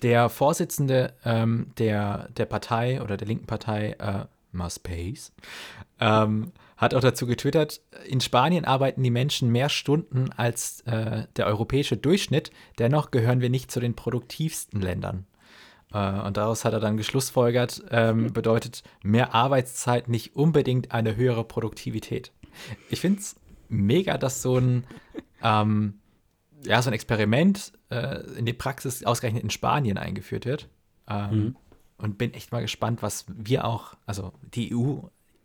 der 0.02 0.28
Vorsitzende 0.28 1.14
ähm, 1.24 1.68
der, 1.78 2.28
der 2.36 2.46
Partei 2.46 3.00
oder 3.00 3.16
der 3.16 3.28
linken 3.28 3.46
Partei, 3.46 3.92
äh, 3.98 4.24
Maspace, 4.52 5.32
ähm, 6.00 6.52
hat 6.76 6.94
auch 6.94 7.00
dazu 7.00 7.26
getwittert, 7.26 7.80
in 8.06 8.20
Spanien 8.20 8.64
arbeiten 8.64 9.02
die 9.02 9.10
Menschen 9.10 9.50
mehr 9.50 9.68
Stunden 9.68 10.30
als 10.32 10.80
äh, 10.82 11.26
der 11.36 11.46
europäische 11.46 11.96
Durchschnitt, 11.96 12.50
dennoch 12.78 13.12
gehören 13.12 13.40
wir 13.40 13.50
nicht 13.50 13.70
zu 13.70 13.78
den 13.78 13.94
produktivsten 13.94 14.80
Ländern. 14.80 15.26
Äh, 15.92 16.20
und 16.20 16.36
daraus 16.36 16.64
hat 16.64 16.72
er 16.72 16.80
dann 16.80 16.96
geschlussfolgert, 16.96 17.84
ähm, 17.90 18.32
bedeutet 18.32 18.82
mehr 19.02 19.34
Arbeitszeit 19.34 20.08
nicht 20.08 20.34
unbedingt 20.34 20.92
eine 20.92 21.16
höhere 21.16 21.44
Produktivität. 21.44 22.32
Ich 22.90 23.00
finde 23.00 23.20
es 23.20 23.36
mega, 23.68 24.18
dass 24.18 24.42
so 24.42 24.58
ein, 24.58 24.84
ähm, 25.42 26.00
ja, 26.64 26.82
so 26.82 26.90
ein 26.90 26.94
Experiment 26.94 27.72
äh, 27.90 28.20
in 28.36 28.46
die 28.46 28.52
Praxis 28.52 29.04
ausgerechnet 29.04 29.42
in 29.42 29.50
Spanien 29.50 29.98
eingeführt 29.98 30.46
wird. 30.46 30.68
Ähm, 31.08 31.30
mhm. 31.30 31.56
Und 31.98 32.18
bin 32.18 32.34
echt 32.34 32.52
mal 32.52 32.62
gespannt, 32.62 33.02
was 33.02 33.26
wir 33.28 33.64
auch, 33.64 33.94
also 34.06 34.32
die 34.54 34.74
EU, 34.74 34.98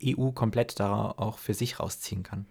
EU 0.04 0.30
komplett 0.32 0.80
da 0.80 1.14
auch 1.16 1.38
für 1.38 1.54
sich 1.54 1.78
rausziehen 1.78 2.22
kann. 2.22 2.46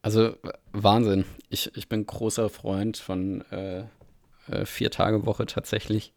Also 0.00 0.36
Wahnsinn. 0.72 1.24
Ich, 1.48 1.74
ich 1.76 1.88
bin 1.88 2.06
großer 2.06 2.48
Freund 2.48 2.96
von 2.96 3.42
äh, 3.50 3.84
äh, 4.48 4.64
Vier-Tage-Woche 4.64 5.46
tatsächlich. 5.46 6.12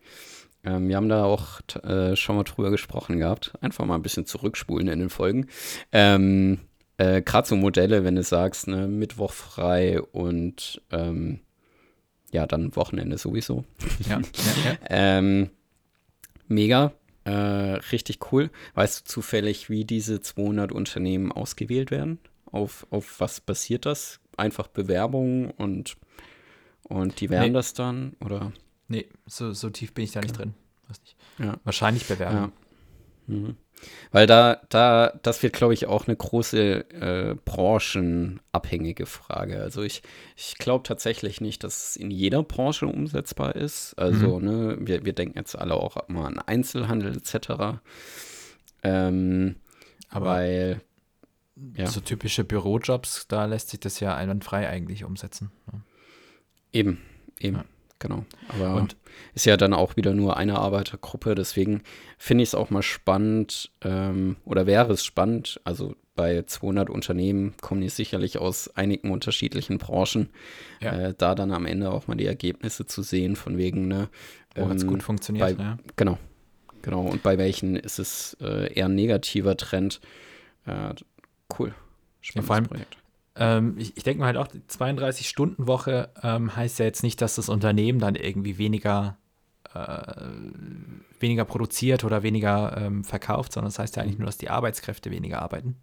Ähm, 0.63 0.89
wir 0.89 0.97
haben 0.97 1.09
da 1.09 1.23
auch 1.23 1.61
äh, 1.83 2.15
schon 2.15 2.35
mal 2.35 2.43
drüber 2.43 2.71
gesprochen 2.71 3.19
gehabt. 3.19 3.53
Einfach 3.61 3.85
mal 3.85 3.95
ein 3.95 4.01
bisschen 4.01 4.25
zurückspulen 4.25 4.87
in 4.87 4.99
den 4.99 5.09
Folgen. 5.09 5.47
Ähm, 5.91 6.59
äh, 6.97 7.21
Gerade 7.21 7.47
so 7.47 7.55
Modelle, 7.55 8.03
wenn 8.03 8.15
du 8.15 8.23
sagst, 8.23 8.67
ne, 8.67 8.87
Mittwoch 8.87 9.31
frei 9.31 10.01
und 10.01 10.81
ähm, 10.91 11.41
ja, 12.31 12.45
dann 12.45 12.75
Wochenende 12.75 13.17
sowieso. 13.17 13.63
Ja, 14.07 14.19
ja, 14.19 14.19
ja. 14.19 14.77
ähm, 14.89 15.49
mega, 16.47 16.93
äh, 17.23 17.31
richtig 17.31 18.31
cool. 18.31 18.49
Weißt 18.73 19.01
du 19.01 19.05
zufällig, 19.05 19.69
wie 19.69 19.85
diese 19.85 20.21
200 20.21 20.71
Unternehmen 20.71 21.31
ausgewählt 21.31 21.91
werden? 21.91 22.19
Auf, 22.51 22.87
auf 22.89 23.19
was 23.19 23.41
basiert 23.41 23.85
das? 23.85 24.19
Einfach 24.35 24.67
Bewerbungen 24.67 25.51
und 25.51 25.97
und 26.89 27.19
die 27.19 27.29
werden 27.29 27.49
nee. 27.49 27.53
das 27.53 27.73
dann, 27.73 28.15
oder? 28.21 28.53
Nee, 28.87 29.07
so, 29.25 29.51
so 29.51 29.69
tief 29.69 29.93
bin 29.93 30.05
ich 30.05 30.11
da 30.11 30.21
nicht 30.21 30.37
drin. 30.37 30.53
Weiß 30.87 31.01
nicht. 31.01 31.17
Wahrscheinlich 31.65 32.07
bewerben. 32.07 32.53
Ja. 33.27 33.35
Mhm. 33.35 33.57
Weil 34.11 34.27
da, 34.27 34.61
da, 34.69 35.13
das 35.21 35.43
wird, 35.43 35.53
glaube 35.53 35.73
ich, 35.73 35.85
auch 35.85 36.07
eine 36.07 36.15
große 36.15 36.89
äh, 36.91 37.35
branchenabhängige 37.45 39.05
Frage. 39.05 39.61
Also 39.61 39.81
ich, 39.83 40.01
ich 40.35 40.55
glaube 40.57 40.83
tatsächlich 40.83 41.41
nicht, 41.41 41.63
dass 41.63 41.89
es 41.89 41.95
in 41.95 42.09
jeder 42.09 42.43
Branche 42.43 42.87
umsetzbar 42.87 43.55
ist. 43.55 43.93
Also, 43.97 44.39
mhm. 44.39 44.45
ne, 44.45 44.77
wir, 44.79 45.05
wir 45.05 45.13
denken 45.13 45.37
jetzt 45.37 45.57
alle 45.57 45.75
auch 45.75 45.97
mal 46.07 46.25
an 46.25 46.39
Einzelhandel 46.39 47.17
etc. 47.17 47.79
Ähm, 48.83 49.57
Aber 50.09 50.25
weil 50.25 50.81
ja. 51.75 51.87
so 51.87 51.99
typische 51.99 52.43
Bürojobs, 52.43 53.27
da 53.27 53.45
lässt 53.45 53.69
sich 53.69 53.79
das 53.79 53.99
ja 53.99 54.15
einwandfrei 54.15 54.69
eigentlich 54.69 55.03
umsetzen. 55.03 55.51
Ne? 55.71 55.81
Eben, 56.71 57.01
eben, 57.39 57.57
ja. 57.57 57.65
Genau. 57.99 58.25
Aber 58.49 58.75
und 58.75 58.95
ist 59.33 59.45
ja 59.45 59.57
dann 59.57 59.73
auch 59.73 59.95
wieder 59.95 60.13
nur 60.13 60.37
eine 60.37 60.59
Arbeitergruppe, 60.59 61.35
deswegen 61.35 61.81
finde 62.17 62.43
ich 62.43 62.49
es 62.49 62.55
auch 62.55 62.69
mal 62.69 62.83
spannend 62.83 63.71
ähm, 63.81 64.37
oder 64.45 64.65
wäre 64.65 64.93
es 64.93 65.03
spannend, 65.03 65.59
also 65.63 65.95
bei 66.17 66.41
200 66.41 66.89
Unternehmen 66.89 67.53
kommen 67.61 67.79
die 67.79 67.89
sicherlich 67.89 68.39
aus 68.39 68.75
einigen 68.75 69.11
unterschiedlichen 69.11 69.77
Branchen, 69.77 70.29
ja. 70.81 71.09
äh, 71.09 71.13
da 71.17 71.35
dann 71.35 71.51
am 71.51 71.65
Ende 71.65 71.91
auch 71.91 72.07
mal 72.07 72.15
die 72.15 72.25
Ergebnisse 72.25 72.85
zu 72.85 73.03
sehen, 73.03 73.37
von 73.37 73.57
wegen, 73.57 73.87
ne, 73.87 74.09
Wo 74.55 74.63
ähm, 74.63 74.71
es 74.71 74.85
gut 74.85 75.03
funktioniert, 75.03 75.57
bei, 75.57 75.63
ja. 75.63 75.77
Genau, 75.95 76.17
genau. 76.81 77.01
Und 77.03 77.23
bei 77.23 77.37
welchen 77.37 77.77
ist 77.77 77.99
es 77.99 78.35
äh, 78.41 78.73
eher 78.73 78.87
ein 78.87 78.95
negativer 78.95 79.55
Trend. 79.55 80.01
Äh, 80.65 80.95
cool. 81.57 81.73
Spannendes 82.19 82.35
ja, 82.35 82.41
vor 82.41 82.55
allem, 82.55 82.65
Projekt. 82.65 82.97
Ähm, 83.37 83.75
ich, 83.77 83.95
ich 83.95 84.03
denke 84.03 84.19
mal 84.19 84.27
halt 84.27 84.37
auch, 84.37 84.47
die 84.47 84.59
32-Stunden-Woche 84.59 86.09
ähm, 86.23 86.55
heißt 86.55 86.79
ja 86.79 86.85
jetzt 86.85 87.03
nicht, 87.03 87.21
dass 87.21 87.35
das 87.35 87.49
Unternehmen 87.49 87.99
dann 87.99 88.15
irgendwie 88.15 88.57
weniger, 88.57 89.17
äh, 89.73 90.01
weniger 91.19 91.45
produziert 91.45 92.03
oder 92.03 92.23
weniger 92.23 92.75
ähm, 92.77 93.03
verkauft, 93.03 93.53
sondern 93.53 93.69
das 93.69 93.79
heißt 93.79 93.95
ja 93.95 94.03
eigentlich 94.03 94.17
mhm. 94.17 94.23
nur, 94.23 94.27
dass 94.27 94.37
die 94.37 94.49
Arbeitskräfte 94.49 95.11
weniger 95.11 95.41
arbeiten. 95.41 95.75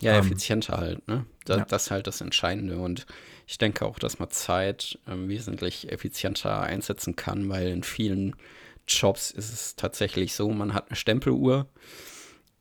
Ja, 0.00 0.14
ähm, 0.14 0.20
effizienter 0.20 0.76
halt, 0.76 1.06
ne? 1.08 1.26
Da, 1.44 1.58
ja. 1.58 1.64
Das 1.64 1.84
ist 1.84 1.90
halt 1.90 2.06
das 2.06 2.20
Entscheidende. 2.20 2.78
Und 2.78 3.06
ich 3.46 3.58
denke 3.58 3.84
auch, 3.84 3.98
dass 3.98 4.18
man 4.18 4.30
Zeit 4.30 4.98
ähm, 5.08 5.28
wesentlich 5.28 5.90
effizienter 5.90 6.60
einsetzen 6.60 7.16
kann, 7.16 7.48
weil 7.48 7.68
in 7.68 7.82
vielen 7.82 8.36
Jobs 8.86 9.30
ist 9.30 9.52
es 9.52 9.76
tatsächlich 9.76 10.34
so, 10.34 10.48
man 10.50 10.72
hat 10.72 10.88
eine 10.88 10.96
Stempeluhr. 10.96 11.66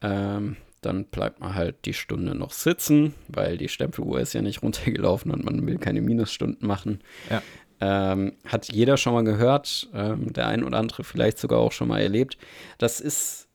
Ähm, 0.02 0.58
dann 0.82 1.06
bleibt 1.06 1.40
man 1.40 1.56
halt 1.56 1.86
die 1.86 1.94
Stunde 1.94 2.36
noch 2.36 2.52
sitzen, 2.52 3.14
weil 3.28 3.58
die 3.58 3.70
Stempeluhr 3.70 4.20
ist 4.20 4.34
ja 4.34 4.42
nicht 4.42 4.62
runtergelaufen 4.64 5.32
und 5.32 5.44
man 5.44 5.66
will 5.66 5.78
keine 5.78 6.02
Minusstunden 6.02 6.68
machen. 6.68 7.02
Ja. 7.30 7.42
Ähm, 7.80 8.34
hat 8.46 8.72
jeder 8.72 8.98
schon 8.98 9.14
mal 9.14 9.24
gehört, 9.24 9.90
ähm, 9.94 10.34
der 10.34 10.48
ein 10.48 10.64
oder 10.64 10.78
andere 10.78 11.04
vielleicht 11.04 11.38
sogar 11.38 11.60
auch 11.60 11.72
schon 11.72 11.88
mal 11.88 12.02
erlebt. 12.02 12.38
Das 12.80 13.00
ist, 13.00 13.48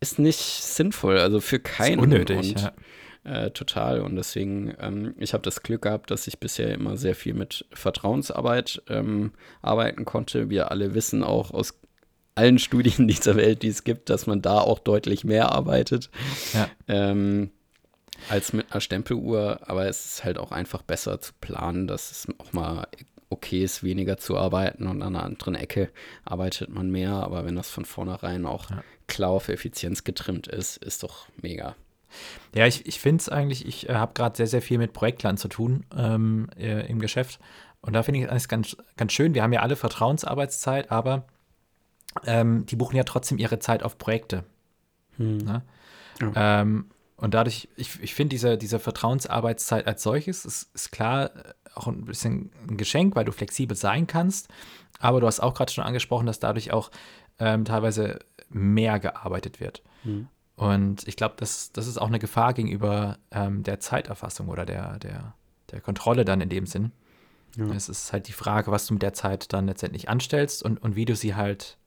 ist 0.00 0.18
nicht 0.18 0.38
sinnvoll, 0.38 1.18
also 1.18 1.40
für 1.40 1.60
keinen. 1.60 1.98
Ist 1.98 2.04
unnötig, 2.04 2.56
und, 2.56 2.60
ja. 2.62 2.72
äh, 3.24 3.50
total. 3.50 4.00
Und 4.00 4.16
deswegen, 4.16 4.74
ähm, 4.80 5.14
ich 5.18 5.34
habe 5.34 5.42
das 5.42 5.62
Glück 5.62 5.82
gehabt, 5.82 6.10
dass 6.10 6.26
ich 6.26 6.40
bisher 6.40 6.72
immer 6.72 6.96
sehr 6.96 7.14
viel 7.14 7.34
mit 7.34 7.66
Vertrauensarbeit 7.72 8.82
ähm, 8.88 9.32
arbeiten 9.60 10.06
konnte. 10.06 10.48
Wir 10.48 10.70
alle 10.70 10.94
wissen 10.94 11.22
auch 11.22 11.50
aus 11.50 11.80
allen 12.34 12.58
Studien 12.58 13.08
dieser 13.08 13.36
Welt, 13.36 13.62
die 13.62 13.68
es 13.68 13.84
gibt, 13.84 14.10
dass 14.10 14.26
man 14.26 14.42
da 14.42 14.60
auch 14.60 14.78
deutlich 14.78 15.24
mehr 15.24 15.52
arbeitet. 15.52 16.10
Ja. 16.52 16.68
Ähm, 16.88 17.50
als 18.28 18.52
mit 18.52 18.70
einer 18.70 18.80
Stempeluhr, 18.80 19.60
aber 19.62 19.86
es 19.86 20.04
ist 20.04 20.24
halt 20.24 20.38
auch 20.38 20.52
einfach 20.52 20.82
besser 20.82 21.20
zu 21.20 21.32
planen, 21.40 21.86
dass 21.86 22.10
es 22.10 22.28
auch 22.38 22.52
mal 22.52 22.86
okay 23.30 23.62
ist, 23.62 23.82
weniger 23.82 24.18
zu 24.18 24.36
arbeiten 24.36 24.86
und 24.86 25.02
an 25.02 25.14
einer 25.14 25.24
anderen 25.24 25.54
Ecke 25.54 25.88
arbeitet 26.24 26.68
man 26.68 26.90
mehr, 26.90 27.12
aber 27.12 27.44
wenn 27.46 27.56
das 27.56 27.70
von 27.70 27.84
vornherein 27.84 28.44
auch 28.44 28.68
Ja. 28.70 28.82
klar 29.06 29.30
auf 29.30 29.48
Effizienz 29.48 30.04
getrimmt 30.04 30.48
ist, 30.48 30.76
ist 30.78 31.02
doch 31.02 31.28
mega. 31.40 31.76
Ja, 32.54 32.66
ich, 32.66 32.86
ich 32.86 32.98
finde 32.98 33.22
es 33.22 33.28
eigentlich, 33.28 33.66
ich 33.66 33.88
äh, 33.88 33.94
habe 33.94 34.12
gerade 34.14 34.36
sehr, 34.36 34.48
sehr 34.48 34.62
viel 34.62 34.78
mit 34.78 34.92
Projektlern 34.92 35.36
zu 35.36 35.46
tun 35.48 35.86
ähm, 35.96 36.48
äh, 36.58 36.86
im 36.88 36.98
Geschäft. 36.98 37.38
Und 37.82 37.92
da 37.94 38.02
finde 38.02 38.20
ich 38.20 38.26
es 38.30 38.48
ganz, 38.48 38.76
ganz 38.96 39.12
schön. 39.12 39.32
Wir 39.32 39.42
haben 39.44 39.52
ja 39.52 39.60
alle 39.60 39.76
Vertrauensarbeitszeit, 39.76 40.90
aber 40.90 41.24
ähm, 42.24 42.66
die 42.66 42.76
buchen 42.76 42.96
ja 42.96 43.04
trotzdem 43.04 43.38
ihre 43.38 43.58
Zeit 43.58 43.82
auf 43.82 43.98
Projekte. 43.98 44.44
Ne? 45.38 45.62
Ähm, 46.34 46.86
und 47.16 47.34
dadurch, 47.34 47.68
ich, 47.76 48.00
ich 48.00 48.14
finde, 48.14 48.30
diese, 48.30 48.56
diese 48.56 48.78
Vertrauensarbeitszeit 48.78 49.86
als 49.86 50.02
solches 50.02 50.44
ist, 50.44 50.74
ist 50.74 50.90
klar 50.90 51.36
äh, 51.36 51.52
auch 51.74 51.86
ein 51.86 52.04
bisschen 52.06 52.50
ein 52.68 52.76
Geschenk, 52.76 53.14
weil 53.14 53.24
du 53.24 53.32
flexibel 53.32 53.76
sein 53.76 54.06
kannst. 54.06 54.48
Aber 54.98 55.20
du 55.20 55.26
hast 55.26 55.40
auch 55.40 55.54
gerade 55.54 55.72
schon 55.72 55.84
angesprochen, 55.84 56.26
dass 56.26 56.40
dadurch 56.40 56.72
auch 56.72 56.90
ähm, 57.38 57.64
teilweise 57.64 58.20
mehr 58.48 58.98
gearbeitet 58.98 59.60
wird. 59.60 59.82
Und 60.56 61.06
ich 61.08 61.16
glaube, 61.16 61.36
das, 61.38 61.72
das 61.72 61.86
ist 61.86 61.98
auch 61.98 62.08
eine 62.08 62.18
Gefahr 62.18 62.52
gegenüber 62.52 63.18
ähm, 63.30 63.62
der 63.62 63.80
Zeiterfassung 63.80 64.48
oder 64.48 64.66
der, 64.66 64.98
der, 64.98 65.34
der 65.70 65.80
Kontrolle 65.80 66.24
dann 66.24 66.40
in 66.40 66.48
dem 66.50 66.66
Sinn. 66.66 66.92
Es 67.74 67.88
ist 67.88 68.12
halt 68.12 68.28
die 68.28 68.32
Frage, 68.32 68.70
was 68.70 68.86
du 68.86 68.94
mit 68.94 69.02
der 69.02 69.14
Zeit 69.14 69.52
dann 69.52 69.66
letztendlich 69.66 70.08
anstellst 70.08 70.62
und, 70.62 70.82
und 70.82 70.96
wie 70.96 71.04
du 71.04 71.16
sie 71.16 71.34
halt 71.34 71.78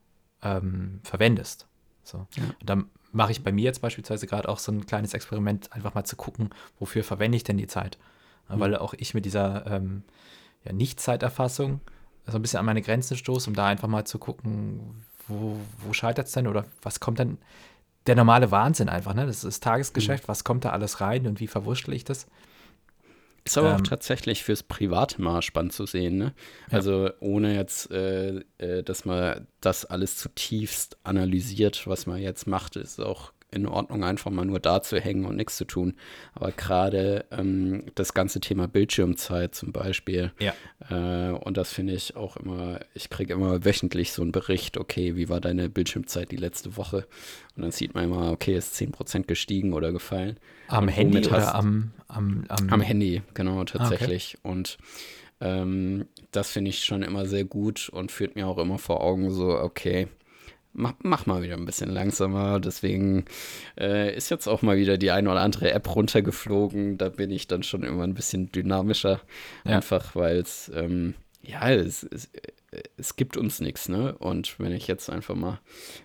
ähm, 0.44 1.00
verwendest. 1.04 1.68
So. 2.04 2.28
Und 2.38 2.70
dann 2.70 2.86
mache 3.12 3.32
ich 3.32 3.44
bei 3.44 3.52
mir 3.52 3.64
jetzt 3.64 3.82
beispielsweise 3.82 4.28
gerade 4.28 4.50
auch 4.50 4.60
so 4.60 4.72
ein 4.72 4.86
kleines 4.86 5.14
Experiment, 5.14 5.72
einfach 5.72 5.94
mal 5.94 6.04
zu 6.04 6.16
gucken, 6.16 6.50
wofür 6.80 7.04
verwende 7.04 7.36
ich 7.36 7.44
denn 7.44 7.58
die 7.58 7.68
Zeit. 7.68 7.98
Ja, 8.50 8.60
Weil 8.60 8.76
auch 8.76 8.94
ich 8.98 9.14
mit 9.14 9.26
dieser 9.26 9.66
ähm, 9.68 10.04
ja, 10.66 10.74
Nicht-Zeiterfassung 10.74 11.80
so 12.26 12.38
ein 12.38 12.42
bisschen 12.42 12.60
an 12.60 12.66
meine 12.66 12.82
Grenzen 12.82 13.18
stoße, 13.18 13.50
um 13.50 13.56
da 13.56 13.68
einfach 13.68 13.88
mal 13.88 14.06
zu 14.06 14.18
gucken, 14.18 15.04
wo, 15.28 15.58
wo 15.80 15.94
scheitert 15.94 16.28
es 16.28 16.34
denn 16.34 16.48
oder 16.48 16.66
was 16.82 17.00
kommt 17.00 17.20
dann 17.20 17.38
der 18.08 18.16
normale 18.16 18.52
Wahnsinn 18.52 18.90
einfach, 18.90 19.14
ne? 19.14 19.26
Das 19.26 19.38
ist 19.38 19.46
das 19.46 19.60
Tagesgeschäft, 19.62 20.28
was 20.28 20.44
kommt 20.44 20.66
da 20.66 20.72
alles 20.72 21.00
rein 21.00 21.26
und 21.26 21.40
wie 21.40 21.48
verwurschtel 21.48 21.94
ich 21.94 22.04
das? 22.04 22.28
Ist 23.46 23.58
aber 23.58 23.76
auch 23.76 23.80
Ähm, 23.80 23.84
tatsächlich 23.84 24.44
fürs 24.44 24.64
Private 24.64 25.22
mal 25.22 25.42
spannend 25.42 25.74
zu 25.74 25.86
sehen, 25.86 26.18
ne? 26.18 26.34
Ja. 26.72 26.78
Also 26.78 27.10
ohne 27.20 27.56
jetzt, 27.56 27.92
äh, 27.92 28.42
äh, 28.58 28.84
dass 28.84 29.06
man 29.06 29.48
das 29.62 29.86
alles 29.86 30.18
zutiefst 30.18 30.98
analysiert, 31.04 31.86
was 31.88 32.06
man 32.06 32.22
jetzt 32.22 32.48
macht, 32.48 32.76
ist 32.78 33.00
auch 33.02 33.34
in 33.54 33.66
Ordnung, 33.68 34.04
einfach 34.04 34.32
mal 34.32 34.46
nur 34.46 34.60
da 34.60 34.82
zu 34.82 35.00
hängen 35.00 35.26
und 35.26 35.36
nichts 35.36 35.58
zu 35.58 35.66
tun. 35.66 35.96
Aber 36.34 36.52
gerade 36.52 37.26
ähm, 37.32 37.84
das 37.96 38.14
ganze 38.14 38.40
Thema 38.40 38.68
Bildschirmzeit 38.68 39.56
zum 39.56 39.72
Beispiel, 39.72 40.32
Ja. 40.40 40.54
äh, 40.90 41.32
und 41.34 41.58
das 41.58 41.72
finde 41.72 41.94
ich 41.94 42.16
auch 42.16 42.36
immer, 42.38 42.80
ich 42.94 43.10
kriege 43.10 43.34
immer 43.34 43.64
wöchentlich 43.66 44.12
so 44.12 44.22
einen 44.22 44.32
Bericht, 44.32 44.78
okay, 44.78 45.16
wie 45.16 45.30
war 45.30 45.40
deine 45.42 45.70
Bildschirmzeit 45.70 46.32
die 46.32 46.36
letzte 46.38 46.76
Woche? 46.78 47.06
Und 47.56 47.62
dann 47.64 47.72
sieht 47.72 47.94
man 47.94 48.06
immer, 48.06 48.32
okay, 48.32 48.56
ist 48.56 48.76
10% 48.76 49.24
gestiegen 49.28 49.74
oder 49.74 49.92
gefallen. 49.92 50.38
Am 50.68 50.88
Handy 50.88 51.20
oder 51.20 51.32
hast- 51.32 51.54
am, 51.56 51.92
am, 52.08 52.46
am, 52.50 52.70
am 52.70 52.82
Handy, 52.82 53.22
genau, 53.34 53.64
tatsächlich. 53.66 54.38
Und 54.44 54.78
ähm, 55.42 56.06
das 56.32 56.52
finde 56.52 56.70
ich 56.70 56.84
schon 56.84 57.04
immer 57.04 57.26
sehr 57.26 57.44
gut 57.44 57.90
und 57.90 58.12
führt 58.12 58.36
mir 58.36 58.48
auch 58.48 58.58
immer 58.58 58.78
vor 58.78 59.02
Augen 59.02 59.30
so, 59.32 59.50
okay, 59.60 60.08
mach, 60.74 60.94
mach 61.02 61.26
mal 61.26 61.42
wieder 61.42 61.56
ein 61.56 61.66
bisschen 61.66 61.90
langsamer. 61.90 62.60
Deswegen 62.60 63.26
äh, 63.80 64.16
ist 64.16 64.30
jetzt 64.30 64.48
auch 64.48 64.62
mal 64.62 64.78
wieder 64.78 64.98
die 64.98 65.12
eine 65.12 65.30
oder 65.30 65.42
andere 65.42 65.72
App 65.72 65.96
runtergeflogen. 65.96 66.98
Da 66.98 67.10
bin 67.10 67.32
ich 67.32 67.48
dann 67.48 67.64
schon 67.64 67.84
immer 67.84 68.04
ein 68.04 68.14
bisschen 68.14 68.52
dynamischer. 68.52 69.22
Ja. 69.66 69.78
Einfach 69.78 70.16
weil 70.16 70.38
es, 70.38 70.72
ähm, 70.76 71.14
ja, 71.42 71.70
es, 71.72 72.04
es, 72.04 72.30
es 72.98 73.16
gibt 73.16 73.38
uns 73.38 73.60
nichts, 73.60 73.90
ne? 73.90 74.16
Und 74.18 74.60
wenn 74.60 74.72
ich 74.72 74.88
jetzt 74.88 75.10
einfach 75.10 75.36
mal 75.36 75.60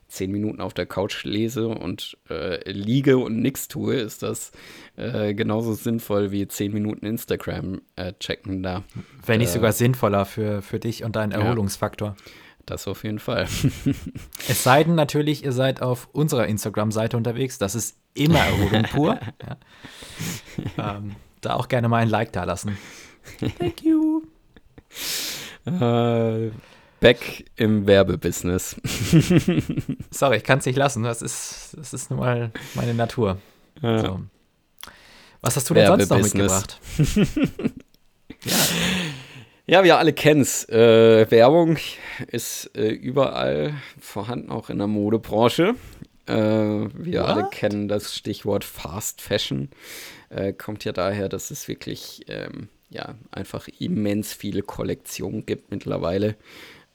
zehn 0.06 0.30
Minuten 0.30 0.60
auf 0.60 0.74
der 0.74 0.86
Couch 0.86 1.24
lese 1.24 1.68
und 1.68 2.16
äh, 2.28 2.70
liege 2.70 3.18
und 3.18 3.40
nichts 3.40 3.68
tue, 3.68 3.94
ist 3.94 4.22
das 4.22 4.52
äh, 4.96 5.34
genauso 5.34 5.74
sinnvoll 5.74 6.30
wie 6.30 6.46
zehn 6.48 6.72
Minuten 6.72 7.06
Instagram 7.06 7.80
äh, 7.96 8.12
checken 8.18 8.62
da. 8.62 8.84
wenn 9.24 9.38
nicht 9.38 9.50
äh, 9.50 9.54
sogar 9.54 9.72
sinnvoller 9.72 10.24
für, 10.24 10.62
für 10.62 10.78
dich 10.78 11.04
und 11.04 11.16
deinen 11.16 11.32
Ja. 11.32 12.18
Das 12.68 12.86
auf 12.86 13.02
jeden 13.02 13.18
Fall. 13.18 13.48
Es 14.48 14.62
sei 14.62 14.84
denn 14.84 14.94
natürlich, 14.94 15.42
ihr 15.42 15.52
seid 15.52 15.80
auf 15.80 16.08
unserer 16.12 16.46
Instagram-Seite 16.46 17.16
unterwegs. 17.16 17.56
Das 17.56 17.74
ist 17.74 17.96
immer 18.12 18.40
Erholung 18.40 18.82
pur. 18.84 19.18
Ja. 20.76 20.96
Ähm, 20.96 21.14
da 21.40 21.54
auch 21.54 21.68
gerne 21.68 21.88
mal 21.88 21.98
ein 21.98 22.08
Like 22.08 22.32
da 22.32 22.42
lassen. 22.42 22.76
Thank 23.58 23.82
you. 23.84 24.22
äh, 25.64 26.50
back 26.98 27.44
im 27.54 27.86
Werbebusiness. 27.86 28.74
Sorry, 30.10 30.38
ich 30.38 30.44
kann 30.44 30.58
es 30.58 30.66
nicht 30.66 30.76
lassen. 30.76 31.04
Das 31.04 31.22
ist, 31.22 31.76
das 31.78 31.94
ist 31.94 32.10
nun 32.10 32.18
mal 32.18 32.50
meine 32.74 32.92
Natur. 32.92 33.38
Ja. 33.80 34.00
So. 34.00 34.20
Was 35.40 35.56
hast 35.56 35.70
du 35.70 35.74
denn 35.74 35.86
sonst 35.86 36.10
noch 36.10 36.20
mitgebracht? 36.20 36.80
Ja, 38.44 38.54
wir 39.68 39.98
alle 39.98 40.14
kennen 40.14 40.40
es. 40.40 40.66
Äh, 40.70 41.30
Werbung 41.30 41.76
ist 42.28 42.70
äh, 42.74 42.88
überall 42.88 43.74
vorhanden, 44.00 44.50
auch 44.50 44.70
in 44.70 44.78
der 44.78 44.86
Modebranche. 44.86 45.74
Äh, 46.26 46.32
wir 46.32 47.26
alle 47.26 47.42
What? 47.42 47.52
kennen 47.52 47.86
das 47.86 48.14
Stichwort 48.14 48.64
Fast 48.64 49.20
Fashion. 49.20 49.68
Äh, 50.30 50.54
kommt 50.54 50.86
ja 50.86 50.92
daher, 50.92 51.28
dass 51.28 51.50
es 51.50 51.68
wirklich 51.68 52.24
ähm, 52.28 52.68
ja, 52.88 53.14
einfach 53.30 53.68
immens 53.78 54.32
viele 54.32 54.62
Kollektionen 54.62 55.44
gibt 55.44 55.70
mittlerweile. 55.70 56.36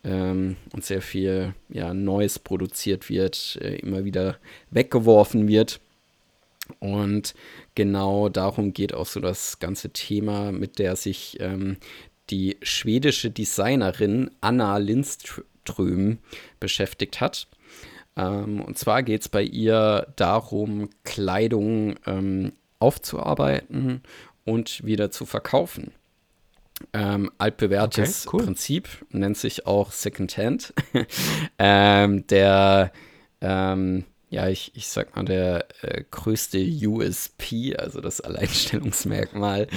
Ähm, 0.03 0.55
und 0.73 0.83
sehr 0.83 1.03
viel 1.03 1.53
ja, 1.69 1.93
Neues 1.93 2.39
produziert 2.39 3.07
wird, 3.07 3.59
äh, 3.62 3.75
immer 3.75 4.03
wieder 4.03 4.38
weggeworfen 4.71 5.47
wird. 5.47 5.79
Und 6.79 7.36
genau 7.75 8.29
darum 8.29 8.73
geht 8.73 8.95
auch 8.95 9.05
so 9.05 9.19
das 9.19 9.59
ganze 9.59 9.91
Thema, 9.91 10.51
mit 10.51 10.79
der 10.79 10.95
sich 10.95 11.38
ähm, 11.39 11.77
die 12.29 12.57
schwedische 12.62 13.29
Designerin 13.29 14.31
Anna 14.41 14.77
Lindström 14.77 16.19
beschäftigt 16.59 17.21
hat. 17.21 17.47
Ähm, 18.15 18.62
und 18.62 18.77
zwar 18.77 19.03
geht 19.03 19.21
es 19.21 19.29
bei 19.29 19.43
ihr 19.43 20.07
darum, 20.15 20.89
Kleidung 21.03 21.95
ähm, 22.05 22.53
aufzuarbeiten 22.79 24.01
und 24.45 24.86
wieder 24.86 25.12
zu 25.12 25.25
verkaufen. 25.25 25.91
Ähm, 26.91 27.31
altbewährtes 27.38 28.27
Okay, 28.27 28.36
cool. 28.36 28.45
Prinzip, 28.45 29.05
nennt 29.09 29.38
sich 29.38 29.65
auch 29.65 29.91
Secondhand. 29.91 30.73
ähm, 31.59 32.27
der, 32.27 32.91
ähm, 33.41 34.05
ja, 34.34 34.50
ich, 34.50 34.72
ich 34.74 34.88
sag 34.88 35.15
mal, 35.15 35.24
der 35.24 35.67
äh, 35.82 36.04
größte 36.10 36.58
USP, 36.58 37.76
also 37.76 38.02
das 38.02 38.19
Alleinstellungsmerkmal, 38.19 39.67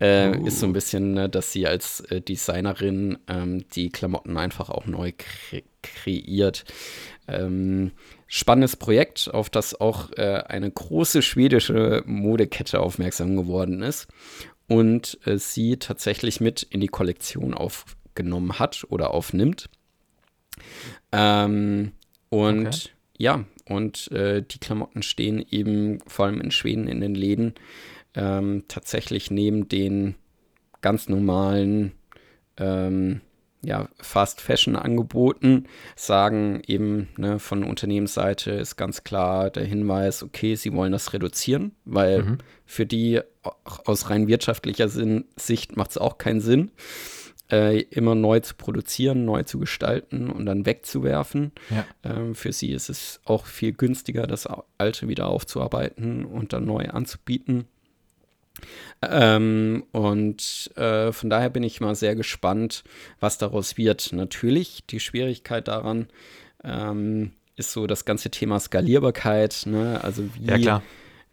äh, 0.00 0.36
ist 0.46 0.60
so 0.60 0.66
ein 0.66 0.74
bisschen, 0.74 1.14
ne, 1.14 1.30
dass 1.30 1.50
sie 1.50 1.66
als 1.66 2.00
äh, 2.00 2.20
Designerin 2.20 3.18
ähm, 3.26 3.66
die 3.70 3.88
Klamotten 3.88 4.36
einfach 4.36 4.68
auch 4.68 4.86
neu 4.86 5.12
kre 5.16 5.62
kreiert. 5.82 6.64
Ähm, 7.26 7.90
spannendes 8.28 8.76
Projekt, 8.76 9.28
auf 9.32 9.50
das 9.50 9.80
auch 9.80 10.12
äh, 10.12 10.44
eine 10.46 10.70
große 10.70 11.22
schwedische 11.22 12.04
Modekette 12.06 12.78
aufmerksam 12.78 13.34
geworden 13.34 13.82
ist 13.82 14.06
und 14.68 15.18
äh, 15.26 15.38
sie 15.38 15.78
tatsächlich 15.78 16.40
mit 16.40 16.62
in 16.62 16.80
die 16.80 16.88
Kollektion 16.88 17.52
aufgenommen 17.52 18.60
hat 18.60 18.84
oder 18.90 19.12
aufnimmt. 19.12 19.70
Ähm, 21.10 21.92
und 22.28 22.66
Okay. 22.68 22.88
ja, 23.18 23.44
und 23.72 24.10
äh, 24.12 24.42
die 24.42 24.58
Klamotten 24.58 25.02
stehen 25.02 25.44
eben 25.50 26.00
vor 26.06 26.26
allem 26.26 26.40
in 26.40 26.50
Schweden 26.50 26.88
in 26.88 27.00
den 27.00 27.14
Läden 27.14 27.54
ähm, 28.14 28.64
tatsächlich 28.68 29.30
neben 29.30 29.68
den 29.68 30.14
ganz 30.80 31.08
normalen 31.08 31.92
ähm, 32.58 33.20
ja, 33.64 33.88
Fast 34.00 34.40
Fashion 34.40 34.74
Angeboten 34.74 35.66
sagen 35.94 36.62
eben 36.66 37.08
ne, 37.16 37.38
von 37.38 37.62
Unternehmensseite 37.62 38.50
ist 38.50 38.76
ganz 38.76 39.04
klar 39.04 39.50
der 39.50 39.64
Hinweis, 39.64 40.24
okay, 40.24 40.56
sie 40.56 40.72
wollen 40.72 40.90
das 40.90 41.12
reduzieren, 41.12 41.72
weil 41.84 42.22
mhm. 42.22 42.38
für 42.66 42.86
die 42.86 43.20
aus 43.64 44.10
rein 44.10 44.26
wirtschaftlicher 44.26 44.88
Sinn, 44.88 45.26
Sicht 45.36 45.76
macht 45.76 45.92
es 45.92 45.98
auch 45.98 46.18
keinen 46.18 46.40
Sinn, 46.40 46.72
äh, 47.52 47.82
immer 47.82 48.14
neu 48.14 48.40
zu 48.40 48.54
produzieren, 48.54 49.24
neu 49.24 49.42
zu 49.42 49.58
gestalten 49.58 50.30
und 50.30 50.46
dann 50.46 50.66
wegzuwerfen. 50.66 51.52
Ja. 51.70 51.86
Ähm, 52.02 52.34
für 52.34 52.52
sie 52.52 52.72
ist 52.72 52.88
es 52.88 53.20
auch 53.24 53.46
viel 53.46 53.72
günstiger, 53.72 54.26
das 54.26 54.48
Alte 54.78 55.06
wieder 55.06 55.28
aufzuarbeiten 55.28 56.24
und 56.24 56.52
dann 56.52 56.64
neu 56.64 56.88
anzubieten. 56.88 57.66
Ähm, 59.02 59.84
und 59.92 60.70
äh, 60.76 61.12
von 61.12 61.30
daher 61.30 61.50
bin 61.50 61.62
ich 61.62 61.80
mal 61.80 61.94
sehr 61.94 62.14
gespannt, 62.14 62.84
was 63.20 63.38
daraus 63.38 63.76
wird. 63.76 64.12
Natürlich, 64.12 64.84
die 64.86 65.00
Schwierigkeit 65.00 65.68
daran 65.68 66.08
ähm, 66.64 67.32
ist 67.56 67.72
so 67.72 67.86
das 67.86 68.04
ganze 68.04 68.30
Thema 68.30 68.60
Skalierbarkeit. 68.60 69.64
Ne? 69.66 70.00
Also 70.02 70.24
wie, 70.34 70.46
ja, 70.46 70.82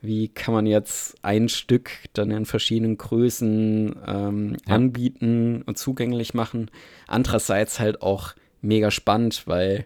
wie 0.01 0.29
kann 0.29 0.53
man 0.53 0.65
jetzt 0.65 1.17
ein 1.23 1.49
Stück 1.49 1.91
dann 2.13 2.31
in 2.31 2.45
verschiedenen 2.45 2.97
Größen 2.97 3.95
ähm, 4.07 4.57
ja. 4.67 4.75
anbieten 4.75 5.63
und 5.65 5.77
zugänglich 5.77 6.33
machen. 6.33 6.71
Andererseits 7.07 7.79
halt 7.79 8.01
auch 8.01 8.33
mega 8.61 8.91
spannend, 8.91 9.45
weil 9.45 9.85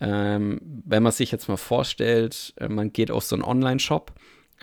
ähm, 0.00 0.60
wenn 0.84 1.02
man 1.02 1.12
sich 1.12 1.30
jetzt 1.30 1.48
mal 1.48 1.56
vorstellt, 1.56 2.52
äh, 2.58 2.68
man 2.68 2.92
geht 2.92 3.10
auf 3.10 3.24
so 3.24 3.36
einen 3.36 3.44
Online-Shop 3.44 4.12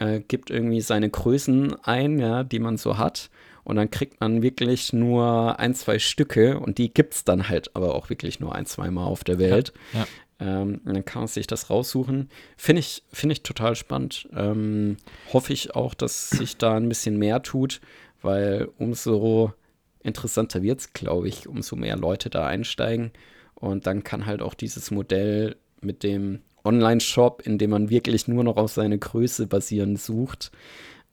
äh, 0.02 0.20
gibt 0.20 0.50
irgendwie 0.50 0.82
seine 0.82 1.10
Größen 1.10 1.76
ein, 1.84 2.20
ja, 2.20 2.44
die 2.44 2.60
man 2.60 2.78
so 2.78 2.98
hat. 2.98 3.30
Und 3.64 3.76
dann 3.76 3.92
kriegt 3.92 4.20
man 4.20 4.42
wirklich 4.42 4.92
nur 4.92 5.60
ein, 5.60 5.76
zwei 5.76 6.00
Stücke 6.00 6.60
und 6.60 6.80
die 6.80 6.92
gibt 6.92 7.14
es 7.14 7.24
dann 7.24 7.48
halt 7.48 7.76
aber 7.76 7.94
auch 7.94 8.10
wirklich 8.10 8.40
nur 8.40 8.56
ein, 8.56 8.66
zwei 8.66 8.90
Mal 8.90 9.06
auf 9.06 9.24
der 9.24 9.38
Welt. 9.38 9.72
Ja. 9.94 10.08
Ähm, 10.42 10.82
dann 10.86 11.06
kann 11.06 11.22
man 11.22 11.28
sich 11.28 11.46
das 11.46 11.70
raussuchen. 11.70 12.30
Finde 12.58 12.80
ich, 12.80 13.04
find 13.14 13.32
ich 13.32 13.44
total 13.44 13.76
spannend. 13.76 14.28
Ähm, 14.36 14.98
hoffe 15.32 15.54
ich 15.54 15.76
auch, 15.76 15.94
dass 15.94 16.32
sich 16.32 16.58
da 16.58 16.76
ein 16.76 16.90
bisschen 16.90 17.18
mehr 17.18 17.44
tut, 17.44 17.80
weil 18.24 18.70
umso 18.80 19.54
interessanter 20.02 20.64
wird 20.64 20.80
es, 20.80 20.94
glaube 20.94 21.28
ich, 21.28 21.48
umso 21.48 21.76
mehr 21.76 21.96
Leute 21.96 22.32
da 22.32 22.48
einsteigen. 22.48 23.12
Und 23.54 23.86
dann 23.86 24.04
kann 24.04 24.26
halt 24.26 24.42
auch 24.42 24.56
dieses 24.56 24.90
Modell 24.90 25.58
mit 25.80 26.02
dem 26.02 26.42
Online-Shop, 26.64 27.44
in 27.46 27.60
dem 27.60 27.70
man 27.70 27.92
wirklich 27.92 28.28
nur 28.28 28.44
noch 28.44 28.58
auf 28.58 28.72
seine 28.72 28.98
Größe 28.98 29.46
basierend 29.46 30.02
sucht, 30.02 30.52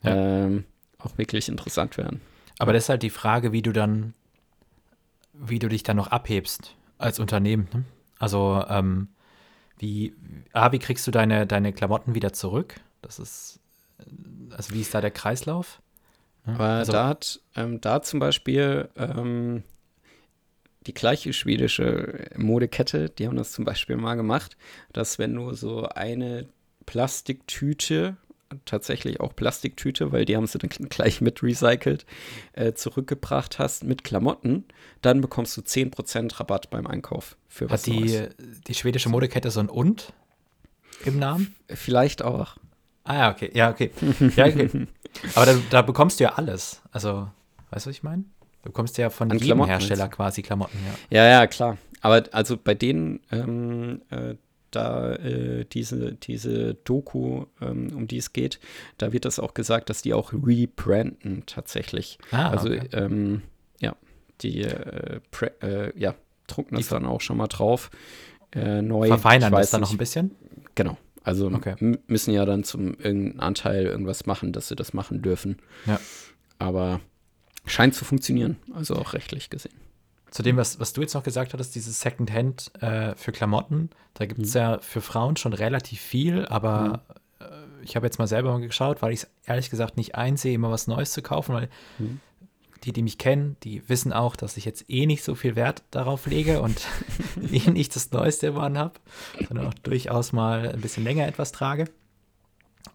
ja. 0.03 0.47
ähm, 0.47 0.65
auch 0.99 1.19
wirklich 1.19 1.51
interessant 1.51 1.99
werden. 1.99 2.23
Aber 2.59 2.73
das 2.73 2.85
ist 2.85 2.89
halt 2.89 3.03
die 3.03 3.11
Frage, 3.11 3.53
wie 3.53 3.63
du 3.63 3.73
dann, 3.73 4.15
wie 5.35 5.59
du 5.59 5.69
dich 5.69 5.83
dann 5.83 5.99
noch 5.99 6.09
abhebst 6.09 6.75
als 6.97 7.19
Unternehmen. 7.19 7.69
Ne? 7.75 7.85
Also, 8.19 8.65
ähm, 8.71 9.09
wie, 9.79 10.15
A, 10.53 10.73
wie 10.73 10.79
kriegst 10.79 11.07
du 11.07 11.11
deine, 11.11 11.47
deine 11.47 11.73
Klamotten 11.73 12.15
wieder 12.15 12.33
zurück? 12.33 12.77
Das 13.03 13.19
ist, 13.19 13.61
also 14.51 14.75
wie 14.75 14.81
ist 14.81 14.95
da 14.95 15.01
der 15.01 15.11
Kreislauf? 15.11 15.81
Aber 16.45 16.65
also, 16.65 16.93
da 16.93 17.09
hat, 17.09 17.41
ähm, 17.57 17.81
da 17.81 18.03
zum 18.03 18.21
Beispiel 18.21 18.89
ähm, 18.97 19.63
die 20.87 20.95
gleiche 20.95 21.33
schwedische 21.33 22.31
Modekette, 22.37 23.11
die 23.11 23.27
haben 23.27 23.37
das 23.37 23.53
zum 23.53 23.65
Beispiel 23.65 23.97
mal 23.97 24.15
gemacht, 24.15 24.57
dass 24.93 25.19
wenn 25.19 25.35
du 25.35 25.53
so 25.53 25.87
eine 25.89 26.49
Plastiktüte, 26.87 28.17
tatsächlich 28.65 29.21
auch 29.21 29.35
Plastiktüte, 29.35 30.13
weil 30.13 30.25
die 30.25 30.37
haben 30.37 30.47
sie 30.47 30.59
dann 30.59 30.71
gleich 30.89 31.21
mit 31.21 31.43
recycelt, 31.43 32.07
äh, 32.53 32.73
zurückgebracht 32.73 33.59
hast 33.59 33.85
mit 33.85 34.05
Klamotten, 34.05 34.65
dann 35.03 35.21
bekommst 35.21 35.57
du 35.57 35.61
10% 35.61 36.41
Rabatt 36.41 36.71
beim 36.71 36.87
Einkauf 36.87 37.37
für 37.49 37.71
was 37.71 37.83
Hat 37.83 37.87
die, 37.87 38.01
Neues. 38.01 38.29
die 38.67 38.75
schwedische 38.75 39.09
Modekette 39.09 39.51
so 39.51 39.61
ein 39.61 39.69
Und 39.69 40.13
im 41.05 41.19
Namen? 41.19 41.55
Vielleicht 41.69 42.23
auch. 42.23 42.57
Ah 43.05 43.15
ja, 43.15 43.31
okay. 43.31 43.51
Ja, 43.55 43.71
okay. 43.71 43.91
Ja, 44.37 44.47
okay. 44.47 44.69
Aber 45.35 45.47
da, 45.47 45.59
da 45.71 45.83
bekommst 45.83 46.21
du 46.21 46.25
ja 46.25 46.35
alles. 46.35 46.83
Also, 46.91 47.29
weißt 47.71 47.87
du, 47.87 47.91
was 47.91 47.97
ich 47.97 48.03
meine? 48.03 48.25
Du 48.63 48.71
bekommst 48.71 48.99
ja 48.99 49.09
von 49.09 49.31
An 49.31 49.37
jedem 49.37 49.47
Klamotten 49.47 49.71
Hersteller 49.71 50.09
quasi 50.09 50.43
Klamotten, 50.43 50.79
ja. 51.11 51.23
Ja, 51.23 51.29
ja, 51.31 51.47
klar. 51.47 51.79
Aber 52.01 52.25
also 52.33 52.57
bei 52.57 52.75
denen, 52.75 53.21
ähm, 53.31 54.03
äh, 54.11 54.35
da 54.71 55.15
äh, 55.15 55.65
diese, 55.65 56.13
diese 56.15 56.75
Doku, 56.75 57.47
ähm, 57.61 57.93
um 57.95 58.07
die 58.07 58.19
es 58.19 58.33
geht, 58.33 58.61
da 58.99 59.13
wird 59.13 59.25
das 59.25 59.39
auch 59.39 59.55
gesagt, 59.55 59.91
dass 59.91 60.03
die 60.03 60.15
auch 60.15 60.33
rebranden 60.33 61.45
tatsächlich. 61.47 62.19
Ah, 62.31 62.51
also 62.51 62.69
okay. 62.69 62.89
ähm, 62.93 63.43
ja, 63.81 63.97
die 64.41 64.63
äh, 64.63 65.21
äh, 65.61 65.99
ja, 65.99 66.15
drucken 66.47 66.77
das 66.77 66.87
die 66.87 66.91
dann 66.91 67.07
auch 67.07 67.21
schon 67.21 67.37
mal 67.37 67.49
drauf. 67.49 67.91
Äh, 68.53 68.83
neu. 68.83 69.09
Verfeinern 69.09 69.53
das 69.53 69.71
dann 69.71 69.83
noch 69.83 69.91
ein 69.91 69.99
bisschen? 69.99 70.35
Genau. 70.75 70.97
Also 71.23 71.49
okay. 71.49 71.75
müssen 72.07 72.33
ja 72.33 72.47
dann 72.47 72.65
zum 72.65 72.95
irgendeinen 72.95 73.41
Anteil 73.41 73.85
irgendwas 73.85 74.25
machen, 74.25 74.53
dass 74.53 74.69
sie 74.69 74.77
das 74.77 74.95
machen 74.95 75.21
dürfen. 75.21 75.59
Ja. 75.87 76.01
Aber 76.59 77.01
Scheint 77.69 77.95
zu 77.95 78.05
funktionieren, 78.05 78.57
also 78.73 78.97
auch 78.97 79.13
rechtlich 79.13 79.51
gesehen. 79.51 79.75
Zu 80.31 80.43
dem, 80.43 80.57
was, 80.57 80.79
was 80.79 80.93
du 80.93 81.01
jetzt 81.01 81.15
noch 81.15 81.23
gesagt 81.23 81.53
hattest, 81.53 81.75
dieses 81.75 82.01
Secondhand 82.01 82.71
äh, 82.83 83.15
für 83.17 83.33
Klamotten, 83.33 83.91
da 84.15 84.27
gibt 84.27 84.43
es 84.43 84.55
mhm. 84.55 84.61
ja 84.61 84.79
für 84.81 85.01
Frauen 85.01 85.37
schon 85.37 85.53
relativ 85.53 86.01
viel, 86.01 86.45
aber 86.47 87.03
mhm. 87.41 87.47
äh, 87.47 87.85
ich 87.85 87.97
habe 87.97 88.07
jetzt 88.07 88.19
mal 88.19 88.27
selber 88.27 88.53
mal 88.53 88.61
geschaut, 88.61 89.01
weil 89.01 89.13
ich 89.13 89.23
es 89.23 89.31
ehrlich 89.47 89.71
gesagt 89.71 89.97
nicht 89.97 90.17
einsehe, 90.17 90.55
immer 90.55 90.71
was 90.71 90.87
Neues 90.87 91.13
zu 91.13 91.23
kaufen, 91.23 91.55
weil 91.55 91.69
mhm. 91.99 92.21
die, 92.85 92.93
die 92.93 93.03
mich 93.03 93.17
kennen, 93.17 93.57
die 93.63 93.89
wissen 93.89 94.13
auch, 94.13 94.37
dass 94.37 94.57
ich 94.57 94.65
jetzt 94.65 94.85
eh 94.89 95.07
nicht 95.07 95.25
so 95.25 95.35
viel 95.35 95.57
Wert 95.57 95.83
darauf 95.91 96.27
lege 96.27 96.61
und 96.61 96.87
eh 97.51 97.71
nicht 97.71 97.97
das 97.97 98.11
Neueste 98.11 98.49
immer 98.49 98.79
habe, 98.79 98.95
sondern 99.49 99.69
auch 99.69 99.75
durchaus 99.75 100.33
mal 100.33 100.71
ein 100.71 100.81
bisschen 100.81 101.05
länger 101.05 101.27
etwas 101.27 101.53
trage. 101.53 101.87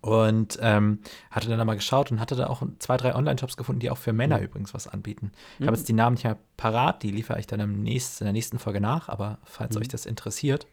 Und 0.02 0.58
ähm, 0.62 1.00
hatte 1.32 1.50
dann 1.50 1.66
mal 1.66 1.76
geschaut 1.76 2.12
und 2.12 2.20
hatte 2.20 2.36
da 2.36 2.48
auch 2.48 2.64
zwei, 2.80 2.98
drei 2.98 3.16
Online-Shops 3.16 3.58
gefunden, 3.58 3.80
die 3.80 3.90
auch 3.90 3.98
für 3.98 4.14
Männer 4.14 4.38
mhm. 4.38 4.46
übrigens 4.46 4.74
was 4.74 4.88
anbieten. 4.88 5.32
Ich 5.56 5.62
mhm. 5.62 5.68
habe 5.68 5.78
jetzt 5.78 5.88
die 5.88 5.94
Namen 5.94 6.16
nicht 6.16 6.24
mehr 6.24 6.38
parat, 6.58 7.04
die 7.04 7.12
liefere 7.12 7.40
ich 7.40 7.48
dann 7.48 7.60
im 7.60 7.82
nächsten, 7.82 8.24
in 8.24 8.26
der 8.26 8.34
nächsten 8.34 8.60
Folge 8.60 8.82
nach, 8.82 9.10
aber 9.10 9.40
falls 9.44 9.76
mhm. 9.76 9.82
euch 9.82 9.88
das 9.88 10.06
interessiert, 10.06 10.68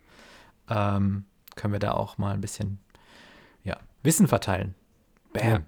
ähm, 0.68 1.24
können 1.56 1.72
wir 1.72 1.80
da 1.80 1.92
auch 1.92 2.18
mal 2.18 2.35
ein 2.35 2.40
bisschen 2.40 2.78
ja, 3.64 3.76
Wissen 4.02 4.28
verteilen. 4.28 4.74
Bam. 5.33 5.48
Ja. 5.48 5.61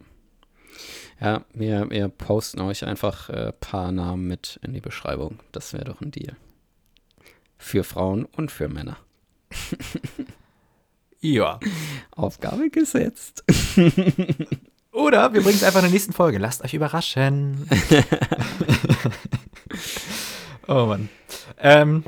Ja, 1.20 1.44
wir, 1.52 1.88
wir 1.90 2.08
posten 2.08 2.60
euch 2.60 2.84
einfach 2.84 3.28
ein 3.28 3.36
äh, 3.36 3.52
paar 3.52 3.92
Namen 3.92 4.26
mit 4.26 4.58
in 4.62 4.72
die 4.72 4.80
Beschreibung. 4.80 5.38
Das 5.52 5.72
wäre 5.72 5.84
doch 5.84 6.00
ein 6.00 6.10
Deal. 6.10 6.34
Für 7.58 7.84
Frauen 7.84 8.24
und 8.24 8.50
für 8.50 8.68
Männer. 8.68 8.96
Ja. 11.22 11.60
Aufgabe 12.10 12.68
gesetzt. 12.68 13.44
Oder 14.90 15.32
wir 15.32 15.40
bringen 15.40 15.56
es 15.56 15.62
einfach 15.62 15.78
in 15.78 15.86
der 15.86 15.92
nächsten 15.92 16.12
Folge. 16.12 16.38
Lasst 16.38 16.64
euch 16.64 16.74
überraschen. 16.74 17.66
oh 20.68 20.86
Mann. 20.86 21.08
Ähm, 21.58 22.02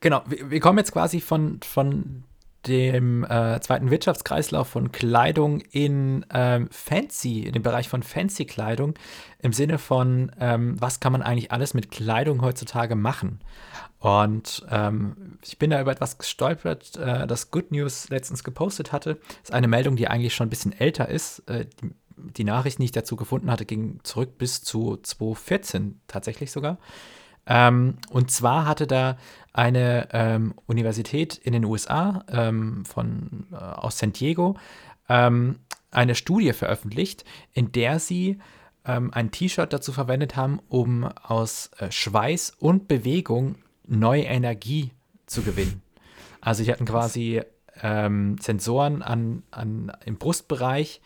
genau, 0.00 0.22
wir, 0.26 0.50
wir, 0.50 0.60
kommen 0.60 0.78
jetzt 0.78 0.92
quasi 0.92 1.20
von, 1.20 1.60
von 1.62 2.24
dem 2.66 3.24
äh, 3.24 3.60
zweiten 3.60 3.90
Wirtschaftskreislauf 3.90 4.68
von 4.68 4.92
Kleidung 4.92 5.60
in 5.60 6.26
ähm, 6.32 6.68
Fancy, 6.70 7.40
in 7.40 7.52
den 7.52 7.62
Bereich 7.62 7.88
von 7.88 8.02
Fancy-Kleidung, 8.02 8.94
im 9.38 9.52
Sinne 9.52 9.78
von, 9.78 10.32
ähm, 10.40 10.76
was 10.80 11.00
kann 11.00 11.12
man 11.12 11.22
eigentlich 11.22 11.52
alles 11.52 11.74
mit 11.74 11.90
Kleidung 11.90 12.42
heutzutage 12.42 12.96
machen? 12.96 13.40
Und 13.98 14.66
ähm, 14.70 15.38
ich 15.42 15.58
bin 15.58 15.70
da 15.70 15.80
über 15.80 15.92
etwas 15.92 16.18
gestolpert, 16.18 16.96
äh, 16.96 17.26
das 17.26 17.50
Good 17.50 17.72
News 17.72 18.08
letztens 18.10 18.44
gepostet 18.44 18.92
hatte. 18.92 19.14
Das 19.14 19.50
ist 19.50 19.54
eine 19.54 19.68
Meldung, 19.68 19.96
die 19.96 20.08
eigentlich 20.08 20.34
schon 20.34 20.46
ein 20.46 20.50
bisschen 20.50 20.78
älter 20.78 21.08
ist. 21.08 21.40
Äh, 21.48 21.66
die, 21.80 21.94
die 22.16 22.44
Nachrichten, 22.44 22.82
die 22.82 22.86
ich 22.86 22.92
dazu 22.92 23.16
gefunden 23.16 23.50
hatte, 23.50 23.64
gingen 23.64 24.00
zurück 24.02 24.38
bis 24.38 24.62
zu 24.62 24.96
2014 24.96 26.00
tatsächlich 26.06 26.50
sogar. 26.50 26.78
Ähm, 27.46 27.98
und 28.10 28.30
zwar 28.30 28.66
hatte 28.66 28.86
da 28.86 29.16
eine 29.56 30.08
ähm, 30.12 30.54
Universität 30.66 31.36
in 31.38 31.52
den 31.52 31.64
USA 31.64 32.24
ähm, 32.28 32.84
von, 32.84 33.46
äh, 33.52 33.56
aus 33.56 33.98
San 33.98 34.12
Diego 34.12 34.56
ähm, 35.08 35.60
eine 35.90 36.14
Studie 36.14 36.52
veröffentlicht, 36.52 37.24
in 37.52 37.72
der 37.72 37.98
sie 37.98 38.38
ähm, 38.84 39.12
ein 39.14 39.30
T-Shirt 39.30 39.72
dazu 39.72 39.92
verwendet 39.92 40.36
haben, 40.36 40.60
um 40.68 41.04
aus 41.04 41.70
äh, 41.78 41.90
Schweiß 41.90 42.52
und 42.58 42.86
Bewegung 42.86 43.56
neue 43.86 44.24
Energie 44.24 44.90
zu 45.24 45.42
gewinnen. 45.42 45.80
Also 46.40 46.62
sie 46.62 46.70
hatten 46.70 46.84
quasi 46.84 47.40
ähm, 47.82 48.36
Sensoren 48.38 49.02
an, 49.02 49.42
an, 49.50 49.90
im 50.04 50.16
Brustbereich 50.16 51.00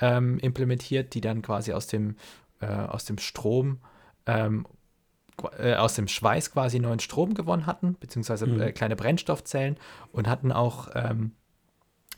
ähm, 0.00 0.38
implementiert, 0.38 1.14
die 1.14 1.20
dann 1.20 1.42
quasi 1.42 1.72
aus 1.72 1.88
dem, 1.88 2.16
äh, 2.60 2.66
aus 2.66 3.04
dem 3.04 3.18
Strom, 3.18 3.78
äh, 5.58 5.74
aus 5.74 5.94
dem 5.94 6.08
Schweiß 6.08 6.52
quasi 6.52 6.78
neuen 6.78 7.00
Strom 7.00 7.34
gewonnen 7.34 7.66
hatten, 7.66 7.96
beziehungsweise 8.00 8.46
mhm. 8.46 8.60
äh, 8.60 8.72
kleine 8.72 8.96
Brennstoffzellen 8.96 9.76
und 10.12 10.28
hatten 10.28 10.52
auch 10.52 10.88
ähm, 10.94 11.32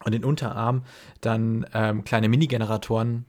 an 0.00 0.12
den 0.12 0.24
Unterarm 0.24 0.84
dann 1.20 1.66
ähm, 1.74 2.04
kleine 2.04 2.28
Mini-Generatoren 2.28 3.24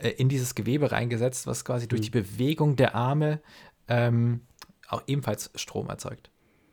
äh, 0.00 0.10
in 0.10 0.28
dieses 0.28 0.54
Gewebe 0.54 0.92
reingesetzt, 0.92 1.46
was 1.46 1.64
quasi 1.64 1.86
mhm. 1.86 1.90
durch 1.90 2.00
die 2.02 2.10
Bewegung 2.10 2.76
der 2.76 2.94
Arme 2.94 3.40
ähm, 3.88 4.42
auch 4.88 5.02
ebenfalls 5.06 5.50
Strom 5.54 5.88
erzeugt. 5.88 6.30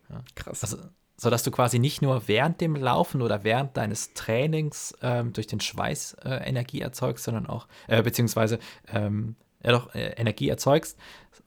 Ja. 0.10 0.22
Krass. 0.36 0.64
Also, 0.64 0.78
sodass 1.20 1.44
du 1.44 1.52
quasi 1.52 1.80
nicht 1.80 2.02
nur 2.02 2.28
während 2.28 2.62
dem 2.62 2.76
Laufen 2.76 3.22
oder 3.22 3.44
während 3.44 3.76
deines 3.76 4.14
Trainings 4.14 4.96
ähm, 5.02 5.34
durch 5.34 5.48
den 5.48 5.60
Schweiß 5.60 6.18
äh, 6.24 6.48
Energie 6.48 6.82
erzeugst, 6.82 7.24
sondern 7.24 7.48
auch, 7.48 7.68
äh, 7.88 8.04
beziehungsweise 8.04 8.60
ähm, 8.88 9.36
ja 9.64 9.72
doch, 9.72 9.94
äh, 9.96 10.14
Energie 10.18 10.50
erzeugst, 10.50 10.98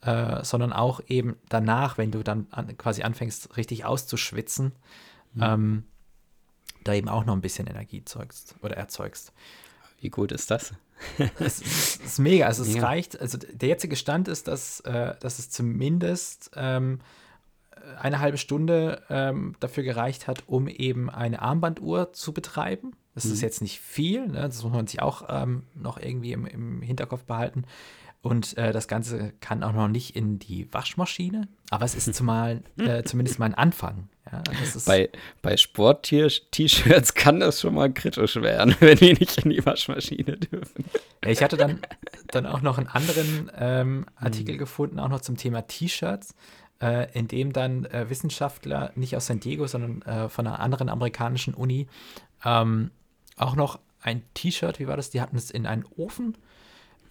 äh, 0.02 0.44
sondern 0.44 0.72
auch 0.72 1.00
eben 1.08 1.36
danach, 1.48 1.98
wenn 1.98 2.10
du 2.10 2.22
dann 2.22 2.46
an, 2.50 2.76
quasi 2.78 3.02
anfängst, 3.02 3.56
richtig 3.56 3.84
auszuschwitzen, 3.84 4.72
mhm. 5.34 5.42
ähm, 5.42 5.84
da 6.84 6.94
eben 6.94 7.08
auch 7.08 7.24
noch 7.24 7.34
ein 7.34 7.42
bisschen 7.42 7.66
Energie 7.66 7.98
erzeugst 7.98 8.54
oder 8.62 8.76
erzeugst. 8.76 9.32
Wie 10.00 10.08
gut 10.08 10.32
ist 10.32 10.50
das? 10.50 10.72
es, 11.38 11.60
ist, 11.60 12.04
ist 12.04 12.18
mega. 12.18 12.46
Also 12.46 12.62
es 12.62 12.74
ja. 12.74 12.82
reicht, 12.82 13.20
also 13.20 13.38
der 13.38 13.68
jetzige 13.68 13.96
Stand 13.96 14.28
ist, 14.28 14.48
dass, 14.48 14.80
äh, 14.80 15.14
dass 15.20 15.38
es 15.38 15.50
zumindest 15.50 16.50
ähm, 16.56 17.00
eine 17.98 18.20
halbe 18.20 18.38
Stunde 18.38 19.02
ähm, 19.08 19.56
dafür 19.60 19.82
gereicht 19.82 20.26
hat, 20.26 20.44
um 20.46 20.68
eben 20.68 21.10
eine 21.10 21.42
Armbanduhr 21.42 22.12
zu 22.12 22.32
betreiben. 22.32 22.92
Das 23.14 23.24
mhm. 23.24 23.32
ist 23.32 23.40
jetzt 23.40 23.62
nicht 23.62 23.80
viel, 23.80 24.26
ne? 24.28 24.42
das 24.42 24.62
muss 24.62 24.72
man 24.72 24.86
sich 24.86 25.02
auch 25.02 25.24
ähm, 25.28 25.64
noch 25.74 25.98
irgendwie 25.98 26.32
im, 26.32 26.46
im, 26.46 26.82
Hinterkopf 26.82 27.24
behalten. 27.24 27.64
Und 28.22 28.58
äh, 28.58 28.72
das 28.72 28.86
Ganze 28.86 29.32
kann 29.40 29.62
auch 29.62 29.72
noch 29.72 29.88
nicht 29.88 30.14
in 30.14 30.38
die 30.38 30.72
Waschmaschine, 30.72 31.48
aber 31.70 31.84
es 31.86 31.94
ist 31.94 32.14
zumal, 32.14 32.62
äh, 32.78 33.02
zumindest 33.02 33.38
mal 33.38 33.46
ein 33.46 33.54
Anfang. 33.54 34.08
Ja, 34.30 34.42
bei 34.86 35.08
bei 35.42 35.56
Sport-T-Shirts 35.56 37.14
kann 37.14 37.40
das 37.40 37.60
schon 37.62 37.74
mal 37.74 37.92
kritisch 37.92 38.36
werden, 38.36 38.76
wenn 38.80 38.98
die 38.98 39.14
nicht 39.14 39.38
in 39.38 39.50
die 39.50 39.64
Waschmaschine 39.64 40.36
dürfen. 40.36 40.84
Ich 41.26 41.42
hatte 41.42 41.56
dann, 41.56 41.80
dann 42.28 42.46
auch 42.46 42.60
noch 42.60 42.78
einen 42.78 42.86
anderen 42.86 43.50
ähm, 43.56 44.06
Artikel 44.14 44.54
mhm. 44.54 44.58
gefunden, 44.58 45.00
auch 45.00 45.08
noch 45.08 45.22
zum 45.22 45.36
Thema 45.36 45.62
T-Shirts 45.62 46.34
äh, 46.80 47.10
in 47.12 47.28
dem 47.28 47.52
dann 47.52 47.84
äh, 47.86 48.08
Wissenschaftler, 48.08 48.92
nicht 48.94 49.16
aus 49.16 49.26
San 49.26 49.40
Diego, 49.40 49.66
sondern 49.66 50.02
äh, 50.02 50.28
von 50.28 50.46
einer 50.46 50.60
anderen 50.60 50.88
amerikanischen 50.88 51.54
Uni, 51.54 51.86
ähm, 52.44 52.90
auch 53.36 53.56
noch 53.56 53.78
ein 54.02 54.22
T-Shirt, 54.34 54.78
wie 54.78 54.86
war 54.86 54.96
das? 54.96 55.10
Die 55.10 55.20
hatten 55.20 55.36
es 55.36 55.50
in 55.50 55.66
einen 55.66 55.84
Ofen 55.96 56.36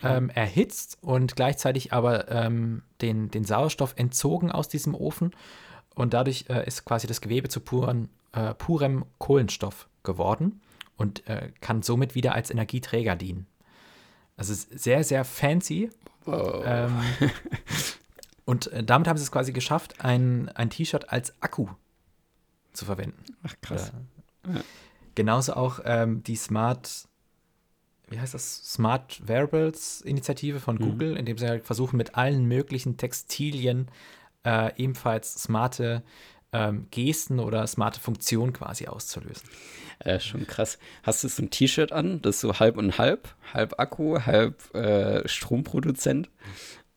ähm, 0.02 0.30
erhitzt 0.30 0.98
und 1.02 1.36
gleichzeitig 1.36 1.94
aber 1.94 2.30
ähm, 2.32 2.84
den, 3.02 3.30
den 3.32 3.44
Sauerstoff 3.44 3.94
entzogen 3.98 4.52
aus 4.52 4.70
diesem 4.70 4.96
Ofen. 4.96 5.32
Und 5.96 6.14
dadurch 6.14 6.46
äh, 6.50 6.66
ist 6.66 6.86
quasi 6.86 7.08
das 7.08 7.22
Gewebe 7.22 7.50
zu 7.50 7.60
puren, 7.60 8.10
äh, 8.32 8.54
purem 8.54 9.06
Kohlenstoff 9.18 9.90
geworden 10.04 10.62
und 10.96 11.28
äh, 11.28 11.52
kann 11.62 11.82
somit 11.82 12.16
wieder 12.16 12.34
als 12.34 12.50
Energieträger 12.50 13.16
dienen. 13.16 13.48
Also 14.38 14.54
sehr, 14.54 15.04
sehr 15.04 15.26
fancy. 15.26 15.90
Wow. 16.26 16.64
Ähm, 16.66 17.02
Und 18.50 18.66
äh, 18.74 18.84
damit 18.84 19.08
haben 19.08 19.18
sie 19.18 19.22
es 19.22 19.32
quasi 19.32 19.54
geschafft, 19.54 20.04
ein, 20.04 20.50
ein 20.56 20.72
T-Shirt 20.72 21.12
als 21.12 21.40
Akku 21.40 21.68
zu 22.74 22.84
verwenden. 22.84 23.24
Ach, 23.44 23.54
krass. 23.62 23.92
Ja. 24.48 24.62
Genauso 25.16 25.54
auch 25.54 25.80
ähm, 25.84 26.24
die 26.24 26.36
Smart, 26.36 27.08
wie 28.10 28.20
heißt 28.20 28.34
das? 28.34 28.74
Smart 28.74 29.28
Wearables 29.28 30.02
Initiative 30.02 30.60
von 30.60 30.76
mhm. 30.76 30.80
Google, 30.80 31.18
in 31.18 31.26
dem 31.26 31.38
sie 31.38 31.48
halt 31.48 31.66
versuchen, 31.66 31.98
mit 31.98 32.16
allen 32.16 32.46
möglichen 32.46 32.98
Textilien 32.98 33.90
äh, 34.46 34.72
ebenfalls 34.78 35.34
smarte 35.34 36.04
ähm, 36.52 36.88
Gesten 36.92 37.40
oder 37.40 37.66
smarte 37.68 38.00
Funktionen 38.00 38.54
quasi 38.54 38.88
auszulösen. 38.88 39.50
Äh, 40.00 40.20
schon 40.20 40.48
krass. 40.48 40.80
Hast 41.04 41.24
du 41.24 41.28
so 41.28 41.44
ein 41.44 41.50
T-Shirt 41.50 41.92
an, 41.92 42.22
das 42.22 42.36
ist 42.36 42.42
so 42.42 42.60
halb 42.60 42.78
und 42.78 42.98
halb, 42.98 43.36
halb 43.54 43.80
Akku, 43.80 44.20
halb 44.20 44.74
äh, 44.74 45.28
Stromproduzent? 45.28 46.30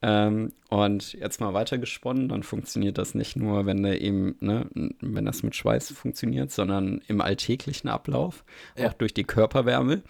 Ähm, 0.02 0.52
und 0.68 1.12
jetzt 1.12 1.40
mal 1.40 1.54
weitergesponnen, 1.54 2.28
dann 2.28 2.42
funktioniert 2.42 2.98
das 2.98 3.14
nicht 3.14 3.36
nur, 3.36 3.66
wenn 3.66 3.84
der 3.84 4.00
eben, 4.00 4.34
ne, 4.40 4.66
wenn 5.00 5.24
das 5.24 5.44
mit 5.44 5.54
Schweiß 5.54 5.92
funktioniert, 5.92 6.50
sondern 6.50 7.00
im 7.06 7.20
alltäglichen 7.20 7.88
Ablauf, 7.88 8.44
ja. 8.76 8.88
auch 8.88 8.94
durch 8.94 9.14
die 9.14 9.24
Körperwärme. 9.24 10.02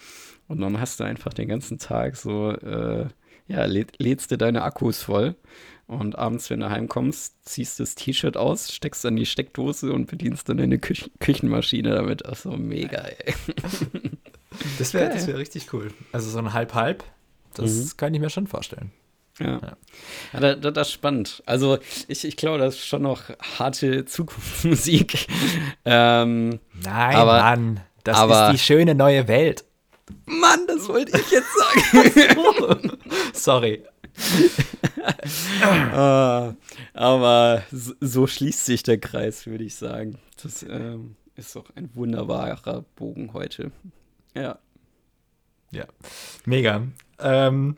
Und 0.48 0.60
dann 0.60 0.80
hast 0.80 1.00
du 1.00 1.04
einfach 1.04 1.34
den 1.34 1.48
ganzen 1.48 1.78
Tag 1.78 2.16
so, 2.16 2.52
äh, 2.52 3.06
ja, 3.48 3.64
läd, 3.66 3.98
lädst 3.98 4.30
du 4.30 4.38
deine 4.38 4.62
Akkus 4.62 5.02
voll. 5.02 5.36
Und 5.86 6.16
abends, 6.16 6.48
wenn 6.48 6.60
du 6.60 6.70
heimkommst, 6.70 7.44
ziehst 7.46 7.78
du 7.78 7.82
das 7.82 7.94
T-Shirt 7.94 8.38
aus, 8.38 8.72
steckst 8.72 9.04
dann 9.04 9.16
die 9.16 9.26
Steckdose 9.26 9.92
und 9.92 10.06
bedienst 10.06 10.48
dann 10.48 10.56
deine 10.56 10.78
Kü 10.78 10.94
Küchenmaschine 11.20 11.90
damit. 11.90 12.24
Ach 12.24 12.36
so, 12.36 12.52
mega, 12.52 12.98
ey. 12.98 13.34
Das 14.78 14.94
wäre 14.94 15.14
wär 15.26 15.38
richtig 15.38 15.72
cool. 15.74 15.92
Also 16.12 16.30
so 16.30 16.38
ein 16.38 16.54
Halb-Halb, 16.54 17.04
das 17.54 17.72
mhm. 17.72 17.96
kann 17.98 18.14
ich 18.14 18.20
mir 18.20 18.30
schon 18.30 18.46
vorstellen. 18.46 18.90
Ja. 19.38 19.46
ja. 19.46 19.76
ja 20.32 20.54
das, 20.54 20.72
das, 20.74 20.88
ist 20.88 20.92
spannend. 20.94 21.42
Also 21.46 21.78
ich, 22.08 22.24
ich 22.24 22.36
glaube, 22.36 22.58
das 22.58 22.74
ist 22.74 22.86
schon 22.86 23.02
noch 23.02 23.22
harte 23.58 24.04
Zukunftsmusik. 24.04 25.26
ähm, 25.84 26.60
Nein, 26.82 27.16
aber, 27.16 27.40
Mann, 27.40 27.80
das 28.04 28.18
aber, 28.18 28.46
ist 28.46 28.52
die 28.52 28.58
schöne 28.58 28.94
neue 28.94 29.28
Welt. 29.28 29.64
Mann, 30.26 30.66
das 30.66 30.88
wollte 30.88 31.18
ich 31.18 31.30
jetzt 31.30 31.48
sagen. 31.54 32.98
Sorry. 33.32 33.84
uh, 35.62 36.52
aber 36.94 37.62
so, 37.70 37.94
so, 38.00 38.26
schließt 38.26 38.66
sich 38.66 38.82
der 38.82 38.98
Kreis, 38.98 39.46
würde 39.46 39.64
ich 39.64 39.74
sagen. 39.74 40.18
Das 40.42 40.62
ähm, 40.62 41.16
ist 41.36 41.56
doch 41.56 41.64
ein 41.76 41.90
wunderbarer 41.94 42.84
Bogen 42.96 43.32
heute. 43.32 43.72
Ja. 44.34 44.58
Ja, 45.70 45.86
mega. 46.44 46.86
Ähm, 47.18 47.76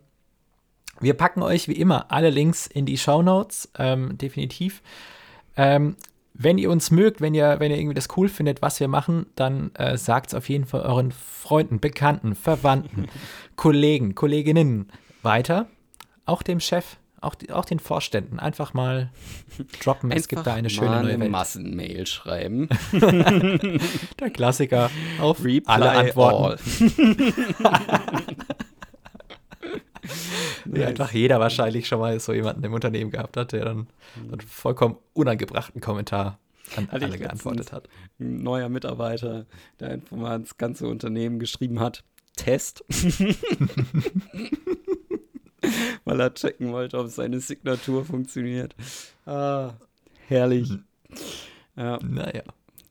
wir 1.00 1.14
packen 1.14 1.42
euch 1.42 1.68
wie 1.68 1.74
immer 1.74 2.11
alle 2.11 2.30
Links 2.30 2.66
in 2.66 2.87
die 2.87 2.98
Show 2.98 3.22
Notes, 3.22 3.70
ähm, 3.78 4.16
definitiv. 4.18 4.83
Ähm, 5.57 5.96
wenn 6.35 6.59
ihr 6.59 6.70
uns 6.70 6.90
mögt, 6.90 7.20
wenn 7.20 7.33
ihr, 7.35 7.61
wenn 7.61 7.70
ihr 7.70 7.78
irgendwie 7.78 7.94
das 7.94 8.09
cool 8.16 8.28
findet, 8.28 8.61
was 8.61 8.80
wir 8.80 8.88
machen, 8.88 9.26
dann 9.37 9.70
äh, 9.74 9.96
sagt 9.96 10.28
es 10.28 10.35
auf 10.35 10.48
jeden 10.48 10.66
Fall 10.66 10.83
euren 10.83 11.12
Freunden, 11.12 11.78
Bekannten, 11.78 12.35
Verwandten, 12.35 13.07
Kollegen, 13.57 14.14
Kolleginnen 14.16 14.90
weiter. 15.22 15.68
Auch 16.26 16.42
dem 16.42 16.59
Chef, 16.59 16.96
auch, 17.20 17.37
auch 17.52 17.64
den 17.64 17.78
Vorständen. 17.78 18.40
Einfach 18.40 18.74
mal 18.74 19.11
droppen. 19.83 20.11
Einfach 20.11 20.22
es 20.22 20.28
gibt 20.28 20.46
da 20.46 20.54
eine 20.54 20.70
schöne 20.70 20.90
mal 20.90 21.02
neue 21.02 21.20
Welt. 21.20 21.30
Massenmail 21.30 22.07
schreiben. 22.07 22.68
Der 24.20 24.30
Klassiker 24.30 24.90
auf 25.20 25.44
Reply 25.44 25.62
alle 25.66 25.90
Antworten. 25.90 26.62
nice. 30.64 30.87
einfach 30.87 31.12
jeder 31.12 31.40
wahrscheinlich 31.40 31.87
schon 31.88 32.01
mal 32.01 32.19
so 32.21 32.33
jemanden 32.33 32.64
im 32.64 32.73
Unternehmen 32.73 33.11
gehabt 33.11 33.37
hat, 33.37 33.53
der 33.53 33.64
dann 33.64 33.77
mhm. 33.77 34.33
einen 34.33 34.40
vollkommen 34.40 34.97
unangebrachten 35.12 35.81
Kommentar 35.81 36.38
an 36.77 36.88
alle 36.90 37.19
geantwortet 37.19 37.73
hat. 37.73 37.88
Ein 38.19 38.43
neuer 38.43 38.69
Mitarbeiter, 38.69 39.47
der 39.81 39.90
einfach 39.90 40.17
mal 40.17 40.37
ins 40.37 40.57
ganze 40.57 40.87
Unternehmen 40.87 41.38
geschrieben 41.38 41.81
hat, 41.81 42.05
Test. 42.37 42.85
Weil 46.05 46.21
er 46.21 46.35
checken 46.35 46.73
wollte, 46.73 46.99
ob 46.99 47.09
seine 47.09 47.40
Signatur 47.40 48.05
funktioniert. 48.05 48.77
Ah, 49.25 49.73
herrlich. 50.27 50.69
Mhm. 50.71 50.85
Ja. 51.77 51.99
Naja. 52.03 52.43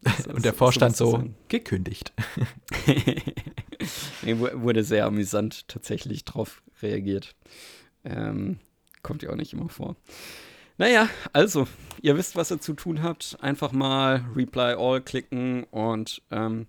Und 0.33 0.45
der 0.45 0.53
Vorstand 0.53 0.95
so 0.95 1.23
gekündigt. 1.47 2.13
nee, 4.21 4.37
wurde 4.37 4.83
sehr 4.83 5.05
amüsant 5.05 5.67
tatsächlich 5.67 6.25
drauf 6.25 6.61
reagiert. 6.81 7.35
Ähm, 8.03 8.59
kommt 9.01 9.23
ja 9.23 9.29
auch 9.29 9.35
nicht 9.35 9.53
immer 9.53 9.69
vor. 9.69 9.95
Naja, 10.77 11.07
also, 11.33 11.67
ihr 12.01 12.17
wisst, 12.17 12.35
was 12.35 12.51
ihr 12.51 12.59
zu 12.59 12.73
tun 12.73 13.03
habt. 13.03 13.37
Einfach 13.41 13.71
mal 13.71 14.25
Reply 14.35 14.73
All 14.77 15.01
klicken 15.01 15.65
und 15.65 16.21
ähm, 16.31 16.67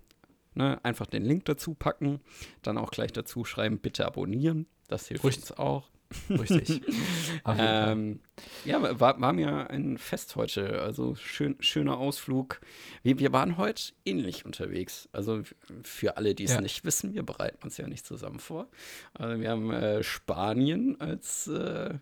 ne, 0.53 0.79
einfach 0.83 1.07
den 1.07 1.23
Link 1.23 1.45
dazu 1.45 1.73
packen. 1.73 2.19
Dann 2.61 2.77
auch 2.77 2.91
gleich 2.91 3.11
dazu 3.11 3.45
schreiben, 3.45 3.79
bitte 3.79 4.05
abonnieren. 4.05 4.67
Das 4.87 5.07
hilft 5.07 5.23
Richtig. 5.23 5.49
uns 5.49 5.59
auch. 5.59 5.89
Richtig. 6.29 6.81
ähm, 7.45 8.19
ja, 8.63 8.99
war, 8.99 9.19
war, 9.19 9.33
mir 9.33 9.69
ein 9.69 9.97
Fest 9.97 10.35
heute. 10.35 10.81
Also 10.81 11.15
schön, 11.15 11.55
schöner 11.59 11.97
Ausflug. 11.97 12.61
Wir, 13.03 13.19
wir 13.19 13.33
waren 13.33 13.57
heute 13.57 13.93
ähnlich 14.05 14.45
unterwegs. 14.45 15.09
Also 15.11 15.41
für 15.83 16.17
alle, 16.17 16.35
die 16.35 16.43
es 16.43 16.53
ja. 16.53 16.61
nicht 16.61 16.85
wissen, 16.85 17.13
wir 17.13 17.23
bereiten 17.23 17.63
uns 17.63 17.77
ja 17.77 17.87
nicht 17.87 18.05
zusammen 18.05 18.39
vor. 18.39 18.67
Also 19.13 19.39
wir 19.39 19.49
haben 19.49 19.71
äh, 19.71 20.03
Spanien 20.03 20.99
als 20.99 21.47
äh, 21.47 21.95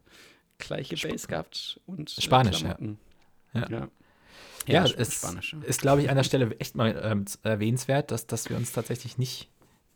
gleiche 0.58 0.96
Base 0.96 1.16
Sp 1.24 1.30
gehabt 1.30 1.80
und 1.86 2.18
äh, 2.18 2.22
Spanisch, 2.22 2.62
ja. 2.62 2.78
ja. 3.54 3.70
ja. 3.70 3.88
Ja, 4.66 4.86
es 4.86 5.16
Spanisch, 5.18 5.56
ist, 5.66 5.82
glaube 5.82 6.02
ich, 6.02 6.10
an 6.10 6.16
der 6.16 6.24
Stelle 6.24 6.56
echt 6.60 6.76
mal 6.76 6.98
ähm, 7.04 7.26
erwähnenswert, 7.44 8.12
dass, 8.12 8.28
dass 8.28 8.50
wir 8.50 8.56
uns 8.56 8.72
tatsächlich 8.72 9.18
nicht 9.18 9.50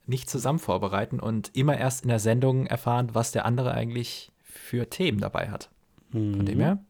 nicht 0.07 0.29
zusammen 0.29 0.59
vorbereiten 0.59 1.19
und 1.19 1.51
immer 1.55 1.77
erst 1.77 2.03
in 2.03 2.09
der 2.09 2.19
Sendung 2.19 2.65
erfahren, 2.65 3.09
was 3.13 3.31
der 3.31 3.45
andere 3.45 3.73
eigentlich 3.73 4.31
für 4.43 4.89
Themen 4.89 5.19
dabei 5.19 5.49
hat. 5.49 5.69
Von 6.11 6.45
dem 6.45 6.57
mhm. 6.57 6.61
her. 6.61 6.83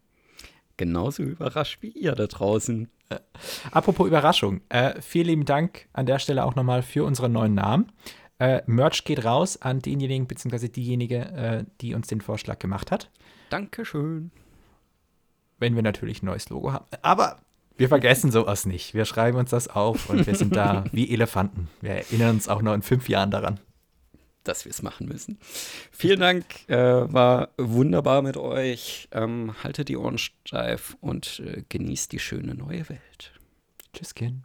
Genauso 0.78 1.24
überrascht 1.24 1.82
wie 1.82 1.90
ihr 1.90 2.14
da 2.14 2.28
draußen. 2.28 2.88
Äh, 3.10 3.20
apropos 3.72 4.08
Überraschung. 4.08 4.62
Äh, 4.70 5.02
vielen 5.02 5.28
lieben 5.28 5.46
Dank 5.46 5.88
an 5.94 6.06
der 6.06 6.20
Stelle 6.20 6.46
auch 6.46 6.56
nochmal 6.56 6.84
für 6.84 7.04
unseren 7.04 7.32
neuen 7.32 7.56
Namen. 7.56 7.92
Äh, 8.40 8.62
Merch 8.68 9.04
geht 9.04 9.26
raus 9.26 9.60
an 9.60 9.80
denjenigen 9.80 10.28
bzw. 10.28 10.68
diejenige, 10.68 11.18
äh, 11.18 11.66
die 11.82 11.96
uns 11.96 12.08
den 12.08 12.22
Vorschlag 12.22 12.60
gemacht 12.60 12.92
hat. 12.92 13.10
Dankeschön. 13.50 14.32
wenn 15.60 15.76
wir 15.76 15.82
natürlich 15.82 16.22
ein 16.22 16.28
neues 16.28 16.50
Logo 16.50 16.72
haben. 16.72 16.86
Aber 17.02 17.38
wir 17.78 17.90
vergessen 17.90 18.32
sowas 18.32 18.66
nicht. 18.66 18.94
Wir 18.94 19.06
schreiben 19.06 19.38
uns 19.38 19.52
das 19.52 19.68
auf 19.68 20.10
und 20.10 20.26
wir 20.26 20.36
sind 20.36 20.56
da 20.56 20.84
wie 20.92 21.12
Elefanten. 21.14 21.70
Wir 21.82 21.92
erinnern 21.92 22.36
uns 22.36 22.48
auch 22.48 22.62
noch 22.62 22.74
in 22.74 22.82
fünf 22.82 23.10
Jahren 23.10 23.32
daran. 23.32 23.60
Dass 24.44 24.66
wir 24.66 24.70
es 24.70 24.82
machen 24.82 25.08
müssen. 25.08 25.40
Vielen 25.92 26.22
Dank, 26.22 26.46
äh, 26.70 26.76
war 26.76 27.50
wunderbar 27.58 28.22
mit 28.22 28.38
euch. 28.38 29.10
Ähm, 29.12 29.56
haltet 29.62 29.90
die 29.90 29.98
Ohren 29.98 30.18
steif 30.18 30.96
und 31.02 31.42
äh, 31.46 31.64
genießt 31.68 32.12
die 32.12 32.20
schöne 32.20 32.56
neue 32.56 32.88
Welt. 32.90 33.34
Tschüss, 33.94 34.16
Kind. 34.16 34.44